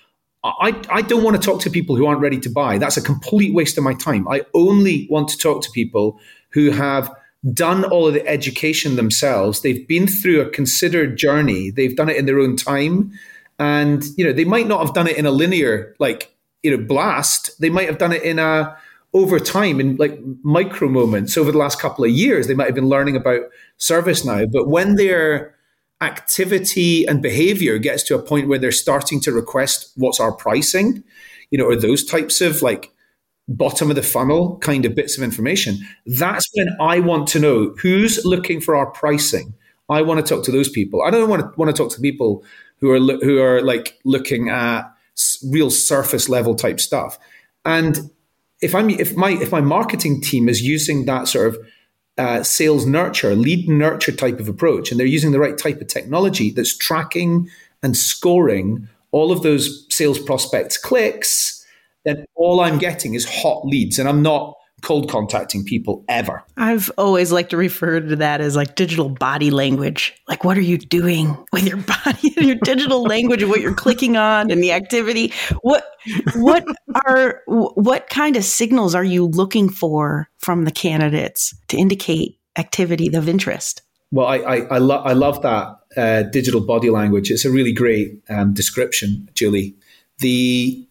I, 0.45 0.81
I 0.89 1.03
don't 1.03 1.25
want 1.25 1.41
to 1.41 1.43
talk 1.43 1.61
to 1.63 1.71
people 1.71 1.97
who 1.97 2.07
aren't 2.07 2.21
ready 2.21 2.39
to 2.41 2.49
buy. 2.49 2.79
That's 2.79 2.97
a 2.97 3.03
complete 3.03 3.53
waste 3.53 3.77
of 3.77 3.85
my 3.85 3.95
time. 3.95 4.29
I 4.29 4.43
only 4.55 5.09
want 5.11 5.29
to 5.31 5.37
talk 5.37 5.63
to 5.63 5.71
people 5.73 6.21
who 6.51 6.71
have 6.71 7.13
done 7.53 7.85
all 7.85 8.09
of 8.09 8.15
the 8.15 8.27
education 8.27 8.97
themselves. 8.97 9.61
They've 9.61 9.87
been 9.87 10.07
through 10.07 10.41
a 10.41 10.51
considered 10.51 11.17
journey. 11.17 11.71
They've 11.71 11.97
done 11.97 12.09
it 12.09 12.17
in 12.17 12.27
their 12.27 12.41
own 12.41 12.57
time. 12.57 13.13
And, 13.59 14.05
you 14.17 14.25
know, 14.25 14.33
they 14.33 14.45
might 14.45 14.67
not 14.67 14.85
have 14.85 14.95
done 14.95 15.07
it 15.07 15.17
in 15.17 15.27
a 15.27 15.31
linear, 15.31 15.95
like, 15.99 16.35
you 16.63 16.77
know, 16.77 16.83
blast. 16.83 17.61
They 17.61 17.71
might 17.71 17.87
have 17.87 17.99
done 17.99 18.13
it 18.13 18.23
in 18.23 18.39
a, 18.39 18.77
over 19.15 19.39
time 19.41 19.81
in 19.81 19.97
like 19.97 20.19
micro 20.43 20.89
moments 20.89 21.37
over 21.37 21.51
the 21.51 21.59
last 21.59 21.81
couple 21.81 22.05
of 22.05 22.11
years. 22.11 22.47
They 22.47 22.55
might 22.55 22.67
have 22.67 22.75
been 22.75 22.89
learning 22.89 23.17
about 23.17 23.43
ServiceNow. 23.79 24.51
But 24.53 24.69
when 24.69 24.97
their 24.97 25.55
activity 26.01 27.07
and 27.07 27.23
behavior 27.23 27.79
gets 27.79 28.03
to 28.05 28.15
a 28.15 28.23
point 28.23 28.49
where 28.49 28.59
they're 28.59 28.71
starting 28.71 29.21
to 29.21 29.33
request 29.33 29.93
what's 29.97 30.21
our 30.21 30.33
pricing, 30.33 31.03
you 31.51 31.59
know, 31.59 31.65
or 31.65 31.77
those 31.77 32.05
types 32.05 32.41
of 32.41 32.63
like 32.63 32.93
bottom 33.49 33.91
of 33.91 33.97
the 33.97 34.03
funnel 34.03 34.59
kind 34.59 34.85
of 34.85 34.95
bits 34.95 35.17
of 35.17 35.25
information, 35.25 35.79
that's 36.07 36.49
when 36.55 36.69
I 36.81 37.01
want 37.01 37.29
to 37.29 37.41
know 37.41 37.75
who's 37.81 38.25
looking 38.25 38.61
for 38.61 38.77
our 38.77 38.87
pricing. 38.87 39.55
I 39.89 40.03
want 40.03 40.25
to 40.25 40.35
talk 40.35 40.45
to 40.45 40.53
those 40.53 40.69
people. 40.69 41.03
I 41.03 41.11
don't 41.11 41.31
want 41.31 41.43
to 41.43 41.51
want 41.57 41.75
to 41.75 41.83
talk 41.83 41.93
to 41.95 42.01
people 42.01 42.45
who 42.81 42.91
are 42.91 43.17
who 43.19 43.41
are 43.41 43.63
like 43.63 43.99
looking 44.05 44.49
at 44.51 44.83
real 45.51 45.71
surface 45.71 46.29
level 46.29 46.55
type 46.55 46.79
stuff. 46.79 47.19
And 47.65 48.11
if 48.61 48.75
I'm 48.75 48.91
if 48.91 49.17
my 49.17 49.31
if 49.31 49.51
my 49.51 49.61
marketing 49.61 50.21
team 50.21 50.49
is 50.49 50.63
using 50.63 51.07
that 51.07 51.29
sort 51.29 51.55
of 51.55 51.59
uh, 52.19 52.43
sales 52.43 52.85
nurture, 52.85 53.35
lead 53.35 53.69
nurture 53.69 54.13
type 54.13 54.41
of 54.41 54.49
approach, 54.49 54.91
and 54.91 54.99
they're 54.99 55.07
using 55.07 55.33
the 55.33 55.39
right 55.39 55.57
type 55.57 55.81
of 55.81 55.87
technology 55.87 56.51
that's 56.51 56.77
tracking 56.77 57.49
and 57.83 57.97
scoring 57.97 58.89
all 59.11 59.33
of 59.33 59.43
those 59.43 59.87
sales 59.89 60.19
prospects 60.19 60.77
clicks 60.77 61.58
then 62.09 62.25
all 62.35 62.61
I'm 62.61 62.79
getting 62.79 63.15
is 63.15 63.29
hot 63.29 63.67
leads 63.67 63.99
and 63.99 64.09
I'm 64.09 64.23
not 64.23 64.55
cold 64.83 65.11
contacting 65.11 65.65
people 65.65 66.05
ever. 66.09 66.45
I've 66.57 66.91
always 66.99 67.33
liked 67.33 67.51
to 67.51 67.57
refer 67.57 68.01
to 68.01 68.17
that 68.17 68.41
as 68.41 68.57
like 68.57 68.75
digital 68.75 69.09
body 69.09 69.51
language. 69.51 70.15
Like, 70.29 70.45
what 70.45 70.57
are 70.57 70.63
you 70.63 70.79
doing 70.79 71.37
with 71.53 71.67
your 71.67 71.77
body 72.05 72.33
and 72.37 72.47
your 72.47 72.57
digital 72.63 73.03
language 73.03 73.43
and 73.43 73.51
what 73.51 73.61
you're 73.61 73.75
clicking 73.75 74.17
on 74.17 74.51
and 74.51 74.63
the 74.63 74.73
activity? 74.73 75.33
What, 75.63 75.85
what 76.37 76.65
are, 77.07 77.43
what 77.47 78.09
kind 78.09 78.37
of 78.37 78.45
signals 78.45 78.95
are 78.95 79.05
you 79.05 79.27
looking 79.27 79.69
for 79.69 80.29
from 80.39 80.65
the 80.65 80.71
candidates 80.71 81.55
to 81.69 81.77
indicate 81.77 82.39
activity 82.57 83.15
of 83.15 83.29
interest? 83.29 83.83
Well, 84.11 84.27
I, 84.27 84.37
I, 84.37 84.57
I, 84.57 84.79
lo- 84.79 85.03
I 85.03 85.13
love 85.13 85.43
that 85.43 85.77
uh, 85.97 86.23
digital 86.23 86.61
body 86.61 86.91
language. 86.91 87.31
It's 87.31 87.45
a 87.45 87.51
really 87.51 87.73
great 87.73 88.23
um, 88.31 88.55
description, 88.55 89.29
Julie. 89.35 89.75
The 90.21 90.88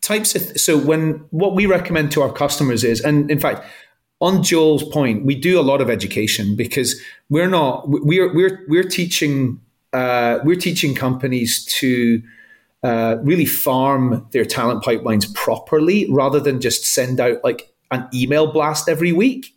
types 0.00 0.34
of 0.34 0.42
so 0.58 0.78
when 0.78 1.24
what 1.30 1.54
we 1.54 1.66
recommend 1.66 2.12
to 2.12 2.22
our 2.22 2.32
customers 2.32 2.84
is 2.84 3.00
and 3.00 3.30
in 3.30 3.38
fact 3.38 3.64
on 4.20 4.42
Joel's 4.42 4.84
point 4.84 5.24
we 5.24 5.34
do 5.34 5.60
a 5.60 5.62
lot 5.62 5.80
of 5.80 5.90
education 5.90 6.56
because 6.56 7.00
we're 7.28 7.48
not 7.48 7.84
we're 7.86 8.32
we're 8.34 8.64
we're 8.68 8.88
teaching 8.88 9.60
uh, 9.92 10.40
we're 10.44 10.56
teaching 10.56 10.94
companies 10.94 11.64
to 11.64 12.22
uh, 12.82 13.16
really 13.22 13.46
farm 13.46 14.26
their 14.32 14.44
talent 14.44 14.84
pipelines 14.84 15.32
properly 15.34 16.06
rather 16.10 16.38
than 16.38 16.60
just 16.60 16.84
send 16.84 17.18
out 17.18 17.42
like 17.42 17.72
an 17.90 18.06
email 18.14 18.52
blast 18.52 18.88
every 18.88 19.12
week. 19.12 19.56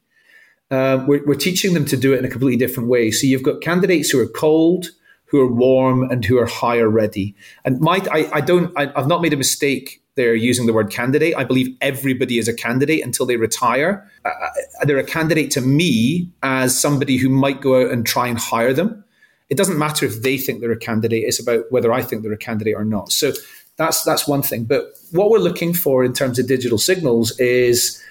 Uh, 0.71 1.03
we're, 1.07 1.25
we're 1.25 1.35
teaching 1.35 1.73
them 1.73 1.85
to 1.85 1.97
do 1.97 2.13
it 2.13 2.19
in 2.19 2.25
a 2.25 2.29
completely 2.29 2.57
different 2.57 2.89
way. 2.89 3.11
So 3.11 3.27
you've 3.27 3.43
got 3.43 3.61
candidates 3.61 4.09
who 4.09 4.19
are 4.19 4.27
cold, 4.27 4.87
who 5.25 5.41
are 5.41 5.51
warm, 5.51 6.09
and 6.09 6.23
who 6.23 6.37
are 6.37 6.45
hire 6.45 6.89
ready. 6.89 7.35
And 7.65 7.79
my, 7.81 8.01
I, 8.11 8.29
I 8.33 8.41
don't, 8.41 8.71
I, 8.77 8.91
I've 8.95 9.07
not 9.07 9.21
made 9.21 9.33
a 9.33 9.37
mistake 9.37 10.01
they're 10.19 10.35
using 10.35 10.65
the 10.65 10.73
word 10.73 10.91
candidate. 10.91 11.33
I 11.37 11.45
believe 11.45 11.73
everybody 11.79 12.39
is 12.39 12.49
a 12.49 12.53
candidate 12.53 13.01
until 13.05 13.25
they 13.25 13.37
retire. 13.37 14.05
Uh, 14.25 14.27
uh, 14.27 14.85
they're 14.85 14.97
a 14.97 15.03
candidate 15.03 15.49
to 15.51 15.61
me 15.61 16.29
as 16.43 16.77
somebody 16.77 17.15
who 17.15 17.29
might 17.29 17.61
go 17.61 17.81
out 17.81 17.91
and 17.93 18.05
try 18.05 18.27
and 18.27 18.37
hire 18.37 18.73
them. 18.73 19.01
It 19.49 19.55
doesn't 19.55 19.79
matter 19.79 20.05
if 20.05 20.21
they 20.21 20.37
think 20.37 20.59
they're 20.59 20.73
a 20.73 20.77
candidate. 20.77 21.23
It's 21.25 21.39
about 21.39 21.71
whether 21.71 21.93
I 21.93 22.01
think 22.01 22.23
they're 22.23 22.33
a 22.33 22.37
candidate 22.37 22.75
or 22.75 22.83
not. 22.83 23.13
So 23.13 23.31
that's 23.77 24.03
that's 24.03 24.27
one 24.27 24.41
thing. 24.41 24.65
But 24.65 24.93
what 25.11 25.29
we're 25.29 25.39
looking 25.39 25.73
for 25.73 26.03
in 26.03 26.11
terms 26.11 26.37
of 26.37 26.47
digital 26.47 26.77
signals 26.77 27.39
is 27.39 28.03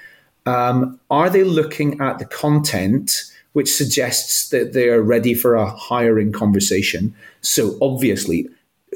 um, 0.46 0.98
are 1.10 1.28
they 1.28 1.44
looking 1.44 2.00
at 2.00 2.18
the 2.18 2.24
content 2.24 3.22
which 3.52 3.70
suggests 3.70 4.48
that 4.48 4.72
they 4.72 4.88
are 4.88 5.02
ready 5.02 5.34
for 5.34 5.56
a 5.56 5.68
hiring 5.68 6.32
conversation? 6.32 7.14
So 7.42 7.76
obviously, 7.82 8.48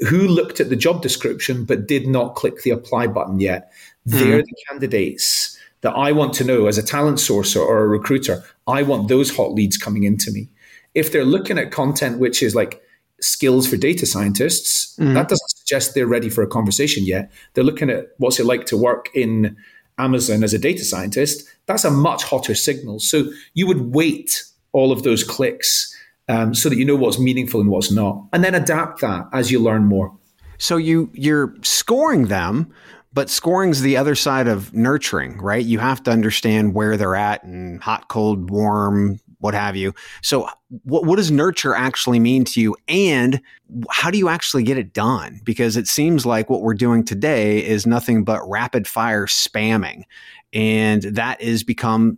who 0.09 0.27
looked 0.27 0.59
at 0.59 0.69
the 0.69 0.75
job 0.75 1.01
description 1.01 1.65
but 1.65 1.87
did 1.87 2.07
not 2.07 2.35
click 2.35 2.63
the 2.63 2.71
apply 2.71 3.07
button 3.07 3.39
yet. 3.39 3.71
They're 4.05 4.41
mm. 4.41 4.45
the 4.45 4.55
candidates 4.69 5.57
that 5.81 5.93
I 5.93 6.11
want 6.11 6.33
to 6.35 6.43
know 6.43 6.67
as 6.67 6.77
a 6.77 6.83
talent 6.83 7.17
sourcer 7.17 7.61
or 7.61 7.83
a 7.83 7.87
recruiter. 7.87 8.43
I 8.67 8.83
want 8.83 9.07
those 9.07 9.35
hot 9.35 9.53
leads 9.53 9.77
coming 9.77 10.03
into 10.03 10.31
me. 10.31 10.49
If 10.93 11.11
they're 11.11 11.25
looking 11.25 11.57
at 11.57 11.71
content 11.71 12.19
which 12.19 12.41
is 12.41 12.55
like 12.55 12.81
skills 13.21 13.67
for 13.67 13.77
data 13.77 14.05
scientists, 14.05 14.97
mm. 14.97 15.13
that 15.13 15.29
doesn't 15.29 15.49
suggest 15.49 15.93
they're 15.93 16.07
ready 16.07 16.29
for 16.29 16.41
a 16.41 16.47
conversation 16.47 17.05
yet. 17.05 17.31
They're 17.53 17.63
looking 17.63 17.89
at 17.89 18.07
what's 18.17 18.39
it 18.39 18.45
like 18.45 18.65
to 18.67 18.77
work 18.77 19.09
in 19.13 19.55
Amazon 19.97 20.43
as 20.43 20.53
a 20.53 20.59
data 20.59 20.83
scientist. 20.83 21.47
That's 21.65 21.85
a 21.85 21.91
much 21.91 22.23
hotter 22.23 22.55
signal. 22.55 22.99
So 22.99 23.25
you 23.53 23.67
would 23.67 23.93
wait 23.93 24.43
all 24.71 24.91
of 24.91 25.03
those 25.03 25.23
clicks 25.23 25.92
um, 26.27 26.53
so 26.55 26.69
that 26.69 26.77
you 26.77 26.85
know 26.85 26.95
what's 26.95 27.19
meaningful 27.19 27.61
and 27.61 27.69
what's 27.69 27.91
not, 27.91 28.25
and 28.33 28.43
then 28.43 28.55
adapt 28.55 29.01
that 29.01 29.27
as 29.33 29.51
you 29.51 29.59
learn 29.59 29.85
more. 29.85 30.15
So 30.57 30.77
you 30.77 31.09
you're 31.13 31.55
scoring 31.61 32.27
them, 32.27 32.71
but 33.13 33.29
scoring's 33.29 33.81
the 33.81 33.97
other 33.97 34.15
side 34.15 34.47
of 34.47 34.73
nurturing, 34.73 35.37
right? 35.39 35.63
You 35.63 35.79
have 35.79 36.01
to 36.03 36.11
understand 36.11 36.73
where 36.73 36.97
they're 36.97 37.15
at 37.15 37.43
and 37.43 37.81
hot, 37.81 38.07
cold, 38.07 38.49
warm, 38.49 39.19
what 39.43 39.53
have 39.53 39.75
you. 39.75 39.93
So 40.21 40.47
what 40.83 41.05
what 41.05 41.17
does 41.17 41.29
nurture 41.29 41.75
actually 41.75 42.19
mean 42.19 42.45
to 42.45 42.61
you 42.61 42.77
and 42.87 43.41
how 43.91 44.09
do 44.09 44.17
you 44.17 44.29
actually 44.29 44.63
get 44.63 44.77
it 44.77 44.93
done? 44.93 45.41
Because 45.43 45.75
it 45.75 45.87
seems 45.87 46.25
like 46.25 46.49
what 46.49 46.61
we're 46.61 46.73
doing 46.73 47.03
today 47.03 47.63
is 47.63 47.85
nothing 47.85 48.23
but 48.23 48.47
rapid 48.47 48.87
fire 48.87 49.25
spamming. 49.25 50.03
And 50.53 51.01
that 51.03 51.41
is 51.41 51.63
become 51.63 52.17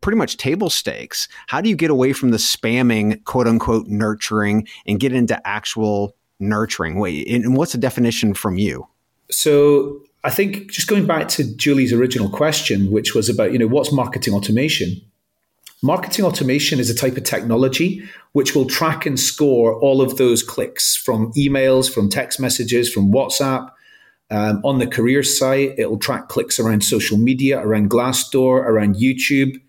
pretty 0.00 0.16
much 0.16 0.36
table 0.36 0.70
stakes. 0.70 1.28
How 1.46 1.60
do 1.60 1.68
you 1.68 1.76
get 1.76 1.90
away 1.90 2.12
from 2.12 2.30
the 2.30 2.36
spamming, 2.36 3.22
quote 3.24 3.46
unquote, 3.46 3.86
nurturing 3.86 4.66
and 4.86 5.00
get 5.00 5.12
into 5.12 5.40
actual 5.46 6.14
nurturing? 6.40 6.98
Wait, 6.98 7.28
and 7.28 7.56
what's 7.56 7.72
the 7.72 7.78
definition 7.78 8.34
from 8.34 8.58
you? 8.58 8.86
So 9.30 10.00
I 10.24 10.30
think 10.30 10.70
just 10.70 10.88
going 10.88 11.06
back 11.06 11.28
to 11.28 11.44
Julie's 11.56 11.92
original 11.92 12.28
question, 12.28 12.90
which 12.90 13.14
was 13.14 13.28
about, 13.28 13.52
you 13.52 13.58
know, 13.58 13.66
what's 13.66 13.92
marketing 13.92 14.34
automation? 14.34 15.00
Marketing 15.82 16.24
automation 16.24 16.80
is 16.80 16.90
a 16.90 16.94
type 16.94 17.16
of 17.16 17.24
technology 17.24 18.02
which 18.32 18.54
will 18.54 18.66
track 18.66 19.06
and 19.06 19.18
score 19.18 19.78
all 19.80 20.02
of 20.02 20.16
those 20.16 20.42
clicks 20.42 20.96
from 20.96 21.32
emails, 21.34 21.92
from 21.92 22.08
text 22.08 22.40
messages, 22.40 22.92
from 22.92 23.12
WhatsApp, 23.12 23.70
um, 24.30 24.60
on 24.64 24.78
the 24.78 24.86
career 24.86 25.22
site, 25.22 25.78
it'll 25.78 25.98
track 25.98 26.28
clicks 26.28 26.58
around 26.58 26.82
social 26.82 27.16
media, 27.16 27.60
around 27.60 27.90
Glassdoor, 27.90 28.58
around 28.60 28.96
YouTube. 28.96 29.60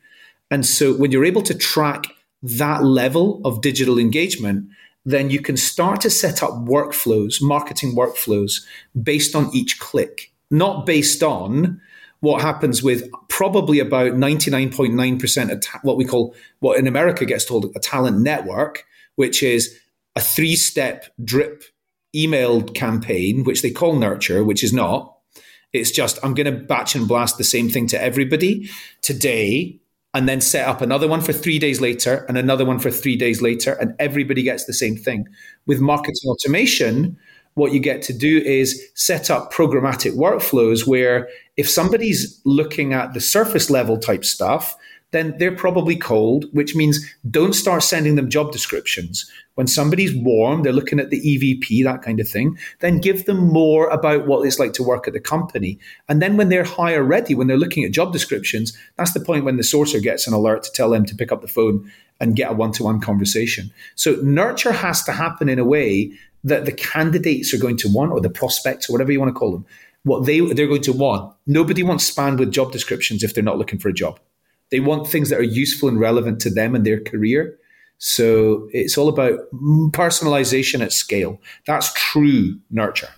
And 0.49 0.65
so 0.65 0.93
when 0.93 1.11
you're 1.11 1.25
able 1.25 1.43
to 1.43 1.53
track 1.53 2.05
that 2.41 2.83
level 2.83 3.41
of 3.45 3.61
digital 3.61 3.99
engagement, 3.99 4.69
then 5.05 5.29
you 5.29 5.41
can 5.41 5.57
start 5.57 6.01
to 6.01 6.09
set 6.09 6.43
up 6.43 6.51
workflows, 6.65 7.41
marketing 7.41 7.95
workflows 7.95 8.65
based 9.01 9.35
on 9.35 9.49
each 9.55 9.79
click, 9.79 10.31
not 10.51 10.85
based 10.85 11.23
on 11.23 11.79
what 12.19 12.41
happens 12.41 12.81
with 12.81 13.07
probably 13.29 13.79
about 13.79 14.13
99.9% 14.13 15.51
of 15.51 15.61
ta- 15.61 15.79
what 15.83 15.97
we 15.97 16.05
call, 16.05 16.35
what 16.59 16.79
in 16.79 16.87
America 16.87 17.25
gets 17.25 17.45
told 17.45 17.71
a 17.75 17.79
talent 17.79 18.19
network, 18.19 18.85
which 19.15 19.43
is 19.43 19.79
a 20.15 20.19
three 20.19 20.55
step 20.55 21.05
drip 21.23 21.63
email 22.17 22.63
campaign, 22.63 23.43
which 23.43 23.61
they 23.61 23.71
call 23.71 23.95
nurture, 23.95 24.43
which 24.43 24.63
is 24.63 24.73
not. 24.73 25.15
It's 25.73 25.91
just, 25.91 26.17
I'm 26.23 26.33
going 26.33 26.51
to 26.51 26.59
batch 26.59 26.95
and 26.95 27.07
blast 27.07 27.37
the 27.37 27.43
same 27.43 27.69
thing 27.69 27.87
to 27.87 28.01
everybody 28.01 28.69
today 29.01 29.79
and 30.13 30.27
then 30.27 30.41
set 30.41 30.67
up 30.67 30.81
another 30.81 31.07
one 31.07 31.21
for 31.21 31.33
three 31.33 31.59
days 31.59 31.81
later 31.81 32.25
and 32.27 32.37
another 32.37 32.65
one 32.65 32.79
for 32.79 32.89
three 32.89 33.15
days 33.15 33.41
later, 33.41 33.73
and 33.73 33.93
everybody 33.99 34.41
gets 34.41 34.65
the 34.65 34.73
same 34.73 34.95
thing. 34.95 35.27
With 35.67 35.79
marketing 35.79 36.29
automation, 36.29 37.17
what 37.53 37.73
you 37.73 37.79
get 37.79 38.01
to 38.03 38.13
do 38.13 38.37
is 38.39 38.89
set 38.95 39.29
up 39.29 39.51
programmatic 39.51 40.13
workflows 40.15 40.87
where 40.87 41.27
if 41.57 41.69
somebody's 41.69 42.39
looking 42.45 42.93
at 42.93 43.13
the 43.13 43.21
surface 43.21 43.69
level 43.69 43.97
type 43.97 44.23
stuff, 44.23 44.75
then 45.11 45.35
they're 45.37 45.55
probably 45.55 45.95
cold, 45.95 46.45
which 46.51 46.75
means 46.75 46.99
don't 47.29 47.53
start 47.53 47.83
sending 47.83 48.15
them 48.15 48.29
job 48.29 48.51
descriptions. 48.51 49.29
When 49.55 49.67
somebody's 49.67 50.13
warm, 50.13 50.61
they're 50.61 50.73
looking 50.73 50.99
at 50.99 51.09
the 51.09 51.21
EVP, 51.21 51.83
that 51.83 52.01
kind 52.01 52.19
of 52.19 52.27
thing, 52.27 52.57
then 52.79 52.99
give 52.99 53.25
them 53.25 53.47
more 53.47 53.87
about 53.89 54.27
what 54.27 54.45
it's 54.45 54.59
like 54.59 54.73
to 54.73 54.83
work 54.83 55.07
at 55.07 55.13
the 55.13 55.19
company. 55.19 55.79
And 56.09 56.21
then 56.21 56.37
when 56.37 56.49
they're 56.49 56.63
hire 56.63 57.03
ready, 57.03 57.35
when 57.35 57.47
they're 57.47 57.57
looking 57.57 57.83
at 57.83 57.91
job 57.91 58.11
descriptions, 58.11 58.77
that's 58.97 59.13
the 59.13 59.19
point 59.19 59.45
when 59.45 59.57
the 59.57 59.63
sourcer 59.63 60.01
gets 60.01 60.27
an 60.27 60.33
alert 60.33 60.63
to 60.63 60.71
tell 60.73 60.89
them 60.89 61.05
to 61.05 61.15
pick 61.15 61.31
up 61.31 61.41
the 61.41 61.47
phone 61.47 61.89
and 62.19 62.35
get 62.35 62.51
a 62.51 62.53
one 62.53 62.71
to 62.73 62.83
one 62.83 62.99
conversation. 62.99 63.71
So 63.95 64.15
nurture 64.21 64.73
has 64.73 65.03
to 65.03 65.13
happen 65.13 65.47
in 65.49 65.59
a 65.59 65.65
way 65.65 66.11
that 66.43 66.65
the 66.65 66.71
candidates 66.71 67.53
are 67.53 67.59
going 67.59 67.77
to 67.77 67.89
want, 67.89 68.11
or 68.11 68.21
the 68.21 68.29
prospects, 68.29 68.89
or 68.89 68.93
whatever 68.93 69.11
you 69.11 69.19
want 69.19 69.33
to 69.33 69.39
call 69.39 69.51
them, 69.51 69.65
what 70.03 70.25
they, 70.25 70.39
they're 70.39 70.67
going 70.67 70.81
to 70.83 70.93
want. 70.93 71.33
Nobody 71.47 71.81
wants 71.81 72.09
spam 72.09 72.37
with 72.37 72.51
job 72.51 72.71
descriptions 72.71 73.23
if 73.23 73.33
they're 73.33 73.43
not 73.43 73.57
looking 73.57 73.79
for 73.79 73.89
a 73.89 73.93
job 73.93 74.19
They 74.71 74.79
want 74.79 75.07
things 75.07 75.29
that 75.29 75.39
are 75.39 75.43
useful 75.43 75.89
and 75.89 75.99
relevant 75.99 76.39
to 76.41 76.49
them 76.49 76.75
and 76.75 76.85
their 76.85 76.99
career. 76.99 77.57
So 77.99 78.69
it's 78.71 78.97
all 78.97 79.09
about 79.09 79.39
personalization 79.91 80.81
at 80.81 80.93
scale. 80.93 81.39
That's 81.65 81.91
true 81.93 82.59
nurture. 82.69 83.09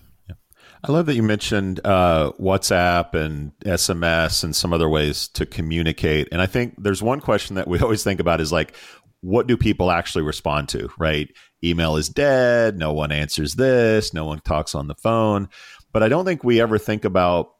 I 0.81 0.93
love 0.93 1.07
that 1.07 1.15
you 1.15 1.23
mentioned 1.23 1.81
uh, 1.83 2.31
WhatsApp 2.39 3.13
and 3.13 3.51
SMS 3.65 4.45
and 4.45 4.55
some 4.55 4.71
other 4.71 4.87
ways 4.87 5.27
to 5.29 5.45
communicate. 5.45 6.29
And 6.31 6.41
I 6.41 6.45
think 6.45 6.75
there's 6.77 7.03
one 7.03 7.19
question 7.19 7.57
that 7.57 7.67
we 7.67 7.79
always 7.81 8.03
think 8.03 8.21
about 8.21 8.39
is 8.39 8.53
like, 8.53 8.73
what 9.21 9.47
do 9.47 9.57
people 9.57 9.91
actually 9.91 10.21
respond 10.21 10.69
to, 10.69 10.89
right? 10.97 11.29
Email 11.61 11.97
is 11.97 12.07
dead. 12.07 12.77
No 12.77 12.93
one 12.93 13.11
answers 13.11 13.55
this. 13.55 14.13
No 14.13 14.25
one 14.25 14.39
talks 14.39 14.73
on 14.73 14.87
the 14.87 14.95
phone. 14.95 15.49
But 15.91 16.03
I 16.03 16.07
don't 16.07 16.23
think 16.23 16.45
we 16.45 16.61
ever 16.61 16.77
think 16.77 17.03
about 17.03 17.51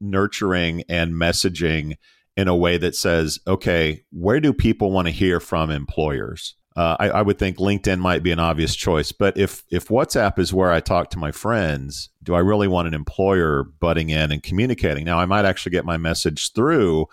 nurturing 0.00 0.84
and 0.88 1.12
messaging 1.14 1.96
in 2.36 2.48
a 2.48 2.56
way 2.56 2.78
that 2.78 2.94
says, 2.94 3.38
okay, 3.46 4.04
where 4.10 4.40
do 4.40 4.52
people 4.52 4.90
want 4.90 5.06
to 5.06 5.12
hear 5.12 5.40
from 5.40 5.70
employers? 5.70 6.54
Uh, 6.74 6.96
I, 6.98 7.10
I, 7.10 7.22
would 7.22 7.38
think 7.38 7.58
LinkedIn 7.58 7.98
might 7.98 8.22
be 8.22 8.30
an 8.30 8.38
obvious 8.38 8.74
choice, 8.74 9.12
but 9.12 9.36
if 9.36 9.62
if 9.70 9.88
WhatsApp 9.88 10.38
is 10.38 10.54
where 10.54 10.72
I 10.72 10.80
talk 10.80 11.10
to 11.10 11.18
my 11.18 11.30
friends, 11.30 12.08
do 12.22 12.34
I 12.34 12.38
really 12.38 12.66
want 12.66 12.88
an 12.88 12.94
employer 12.94 13.64
butting 13.64 14.08
in 14.08 14.32
and 14.32 14.42
communicating? 14.42 15.04
Now, 15.04 15.18
I 15.18 15.26
might 15.26 15.44
actually 15.44 15.72
get 15.72 15.84
my 15.84 15.98
message 15.98 16.52
through, 16.54 17.08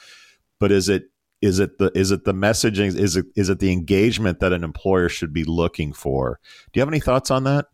but 0.62 0.72
is 0.72 0.88
it 0.88 1.10
is 1.42 1.60
it 1.60 1.78
the 1.78 1.92
is 1.94 2.12
it 2.12 2.24
the 2.24 2.34
messaging 2.34 2.98
is 2.98 3.18
it 3.18 3.26
is 3.36 3.50
it 3.50 3.60
the 3.60 3.74
engagement 3.74 4.40
that 4.40 4.54
an 4.54 4.64
employer 4.64 5.10
should 5.10 5.34
be 5.34 5.44
looking 5.44 5.92
for? 5.92 6.40
Do 6.72 6.80
you 6.80 6.82
have 6.82 6.90
any 6.90 7.02
thoughts 7.02 7.30
on 7.30 7.44
that? 7.44 7.66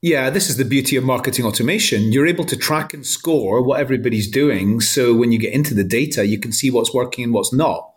Yeah, 0.00 0.30
this 0.30 0.48
is 0.48 0.56
the 0.56 0.64
beauty 0.64 0.94
of 0.94 1.02
marketing 1.02 1.44
automation. 1.44 2.12
You're 2.12 2.28
able 2.28 2.44
to 2.44 2.56
track 2.56 2.94
and 2.94 3.04
score 3.04 3.60
what 3.60 3.80
everybody's 3.80 4.30
doing, 4.30 4.80
so 4.80 5.12
when 5.12 5.32
you 5.32 5.40
get 5.40 5.52
into 5.52 5.74
the 5.74 5.82
data, 5.82 6.24
you 6.24 6.38
can 6.38 6.52
see 6.52 6.70
what's 6.70 6.94
working 6.94 7.24
and 7.24 7.32
what's 7.32 7.52
not. 7.52 7.90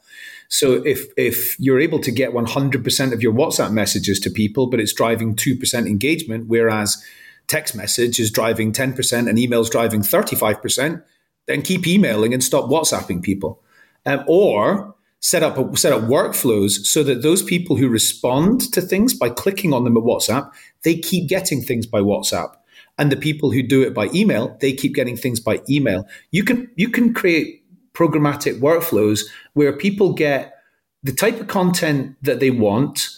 So 0.49 0.83
if 0.83 1.05
if 1.15 1.59
you're 1.59 1.79
able 1.79 1.99
to 1.99 2.11
get 2.11 2.31
100% 2.31 3.13
of 3.13 3.21
your 3.21 3.33
WhatsApp 3.33 3.71
messages 3.71 4.19
to 4.21 4.31
people, 4.31 4.67
but 4.67 4.79
it's 4.79 4.93
driving 4.93 5.35
2% 5.35 5.87
engagement, 5.87 6.47
whereas 6.47 7.01
text 7.47 7.75
message 7.75 8.19
is 8.19 8.31
driving 8.31 8.71
10% 8.71 9.29
and 9.29 9.37
emails 9.37 9.69
driving 9.69 10.01
35%, 10.01 11.03
then 11.47 11.61
keep 11.61 11.85
emailing 11.85 12.33
and 12.33 12.43
stop 12.43 12.65
WhatsApping 12.65 13.21
people. 13.21 13.61
Um, 14.07 14.23
or 14.27 14.95
set 15.21 15.43
up 15.43 15.77
set 15.77 15.93
up 15.93 16.01
workflows 16.01 16.85
so 16.85 17.03
that 17.03 17.21
those 17.21 17.41
people 17.43 17.77
who 17.77 17.87
respond 17.87 18.71
to 18.73 18.81
things 18.81 19.13
by 19.13 19.29
clicking 19.29 19.71
on 19.71 19.83
them 19.83 19.95
at 19.95 20.03
WhatsApp, 20.03 20.51
they 20.83 20.95
keep 20.95 21.29
getting 21.29 21.61
things 21.61 21.85
by 21.85 21.99
WhatsApp. 21.99 22.55
And 22.97 23.11
the 23.11 23.17
people 23.17 23.51
who 23.51 23.63
do 23.63 23.81
it 23.83 23.93
by 23.93 24.09
email, 24.13 24.57
they 24.59 24.73
keep 24.73 24.93
getting 24.93 25.15
things 25.15 25.39
by 25.39 25.61
email. 25.69 26.07
You 26.31 26.43
can 26.43 26.69
you 26.75 26.89
can 26.89 27.13
create 27.13 27.63
programmatic 27.93 28.59
workflows 28.59 29.21
where 29.53 29.73
people 29.73 30.13
get 30.13 30.55
the 31.03 31.13
type 31.13 31.39
of 31.39 31.47
content 31.47 32.15
that 32.21 32.39
they 32.39 32.51
want 32.51 33.09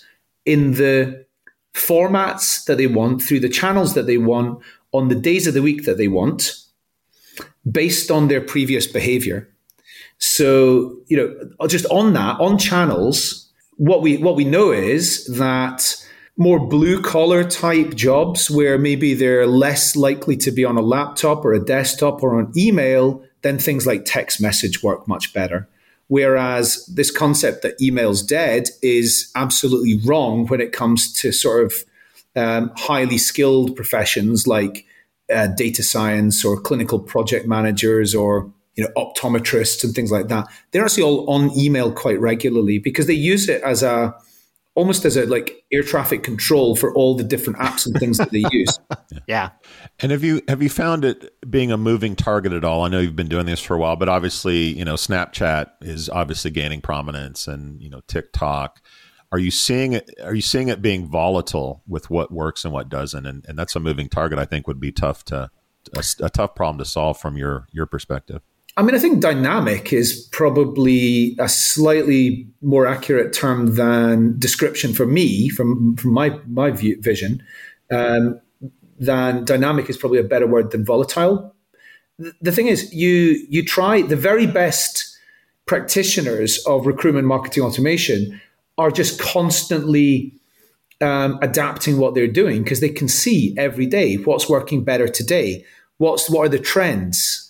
in 0.45 0.73
the 0.73 1.25
formats 1.73 2.65
that 2.65 2.77
they 2.77 2.87
want 2.87 3.21
through 3.21 3.39
the 3.39 3.49
channels 3.49 3.93
that 3.93 4.07
they 4.07 4.17
want 4.17 4.61
on 4.91 5.07
the 5.07 5.15
days 5.15 5.47
of 5.47 5.53
the 5.53 5.61
week 5.61 5.85
that 5.85 5.97
they 5.97 6.07
want 6.07 6.55
based 7.69 8.11
on 8.11 8.27
their 8.27 8.41
previous 8.41 8.85
behavior 8.85 9.52
so 10.23 10.95
you 11.07 11.17
know 11.17 11.67
just 11.67 11.85
on 11.87 12.13
that 12.13 12.39
on 12.39 12.57
channels 12.57 13.51
what 13.75 14.01
we 14.01 14.17
what 14.17 14.35
we 14.35 14.45
know 14.45 14.71
is 14.71 15.25
that 15.25 15.95
more 16.37 16.65
blue 16.65 17.01
collar 17.01 17.43
type 17.43 17.93
jobs 17.93 18.49
where 18.49 18.77
maybe 18.77 19.13
they're 19.13 19.45
less 19.45 19.95
likely 19.95 20.37
to 20.37 20.51
be 20.51 20.63
on 20.63 20.77
a 20.77 20.81
laptop 20.81 21.43
or 21.43 21.53
a 21.53 21.63
desktop 21.63 22.23
or 22.23 22.39
on 22.39 22.51
email 22.57 23.21
then 23.43 23.59
things 23.59 23.85
like 23.85 24.03
text 24.05 24.41
message 24.41 24.81
work 24.81 25.07
much 25.07 25.33
better. 25.33 25.67
Whereas 26.07 26.85
this 26.87 27.11
concept 27.11 27.61
that 27.61 27.79
email's 27.81 28.23
dead 28.23 28.69
is 28.81 29.31
absolutely 29.35 29.99
wrong 30.05 30.47
when 30.47 30.61
it 30.61 30.71
comes 30.71 31.11
to 31.21 31.31
sort 31.31 31.65
of 31.65 31.73
um, 32.35 32.71
highly 32.77 33.17
skilled 33.17 33.75
professions 33.75 34.47
like 34.47 34.85
uh, 35.33 35.47
data 35.47 35.83
science 35.83 36.43
or 36.43 36.59
clinical 36.59 36.99
project 36.99 37.47
managers 37.47 38.15
or 38.15 38.51
you 38.75 38.83
know 38.83 38.89
optometrists 38.97 39.83
and 39.83 39.93
things 39.93 40.11
like 40.11 40.27
that. 40.27 40.47
They're 40.71 40.83
actually 40.83 41.03
all 41.03 41.29
on 41.29 41.57
email 41.57 41.91
quite 41.91 42.19
regularly 42.19 42.79
because 42.79 43.07
they 43.07 43.13
use 43.13 43.49
it 43.49 43.61
as 43.63 43.83
a 43.83 44.15
almost 44.75 45.05
as 45.05 45.15
a 45.15 45.25
like 45.27 45.63
air 45.71 45.83
traffic 45.83 46.23
control 46.23 46.75
for 46.75 46.93
all 46.95 47.15
the 47.15 47.23
different 47.23 47.59
apps 47.59 47.85
and 47.85 47.95
things 47.97 48.17
that 48.17 48.31
they 48.31 48.43
use. 48.51 48.79
yeah. 49.27 49.51
And 49.99 50.11
have 50.11 50.23
you 50.23 50.41
have 50.47 50.63
you 50.63 50.69
found 50.69 51.05
it 51.05 51.33
being 51.49 51.71
a 51.71 51.77
moving 51.77 52.15
target 52.15 52.53
at 52.53 52.63
all? 52.63 52.83
I 52.83 52.89
know 52.89 52.99
you've 52.99 53.15
been 53.15 53.29
doing 53.29 53.45
this 53.45 53.61
for 53.61 53.75
a 53.75 53.79
while, 53.79 53.95
but 53.95 54.09
obviously, 54.09 54.77
you 54.77 54.85
know, 54.85 54.95
Snapchat 54.95 55.67
is 55.81 56.09
obviously 56.09 56.51
gaining 56.51 56.81
prominence 56.81 57.47
and, 57.47 57.81
you 57.81 57.89
know, 57.89 58.01
TikTok. 58.07 58.81
Are 59.31 59.39
you 59.39 59.51
seeing 59.51 59.93
it 59.93 60.09
are 60.23 60.33
you 60.33 60.41
seeing 60.41 60.67
it 60.67 60.81
being 60.81 61.07
volatile 61.07 61.83
with 61.87 62.09
what 62.09 62.31
works 62.31 62.63
and 62.65 62.73
what 62.73 62.89
doesn't? 62.89 63.25
And 63.25 63.45
and 63.47 63.57
that's 63.57 63.75
a 63.75 63.79
moving 63.79 64.09
target 64.09 64.39
I 64.39 64.45
think 64.45 64.67
would 64.67 64.79
be 64.79 64.91
tough 64.91 65.23
to 65.25 65.49
a, 65.95 66.03
a 66.21 66.29
tough 66.29 66.55
problem 66.55 66.77
to 66.79 66.85
solve 66.85 67.19
from 67.19 67.37
your 67.37 67.67
your 67.71 67.85
perspective. 67.85 68.41
I 68.75 68.81
mean, 68.81 68.95
I 68.95 68.99
think 68.99 69.21
dynamic 69.21 69.93
is 69.93 70.27
probably 70.31 71.35
a 71.39 71.47
slightly 71.47 72.47
more 72.61 72.87
accurate 72.87 73.31
term 73.31 73.75
than 73.75 74.39
description 74.39 74.93
for 74.93 75.05
me, 75.05 75.49
from, 75.49 75.95
from 75.95 76.11
my, 76.11 76.39
my 76.47 76.71
view, 76.71 76.99
vision. 76.99 77.43
Um, 77.91 78.39
than 78.99 79.45
dynamic 79.45 79.89
is 79.89 79.97
probably 79.97 80.19
a 80.19 80.23
better 80.23 80.47
word 80.47 80.71
than 80.71 80.85
volatile. 80.85 81.53
The 82.41 82.51
thing 82.51 82.67
is, 82.67 82.93
you 82.93 83.45
you 83.49 83.65
try 83.65 84.01
the 84.01 84.15
very 84.15 84.45
best 84.45 85.17
practitioners 85.65 86.63
of 86.65 86.85
recruitment 86.85 87.27
marketing 87.27 87.63
automation 87.63 88.39
are 88.77 88.91
just 88.91 89.19
constantly 89.19 90.33
um, 91.01 91.39
adapting 91.41 91.97
what 91.97 92.13
they're 92.13 92.27
doing 92.27 92.63
because 92.63 92.79
they 92.79 92.89
can 92.89 93.07
see 93.07 93.55
every 93.57 93.85
day 93.85 94.15
what's 94.15 94.47
working 94.47 94.83
better 94.83 95.07
today. 95.07 95.65
What's 95.97 96.29
what 96.29 96.45
are 96.45 96.49
the 96.49 96.59
trends? 96.59 97.42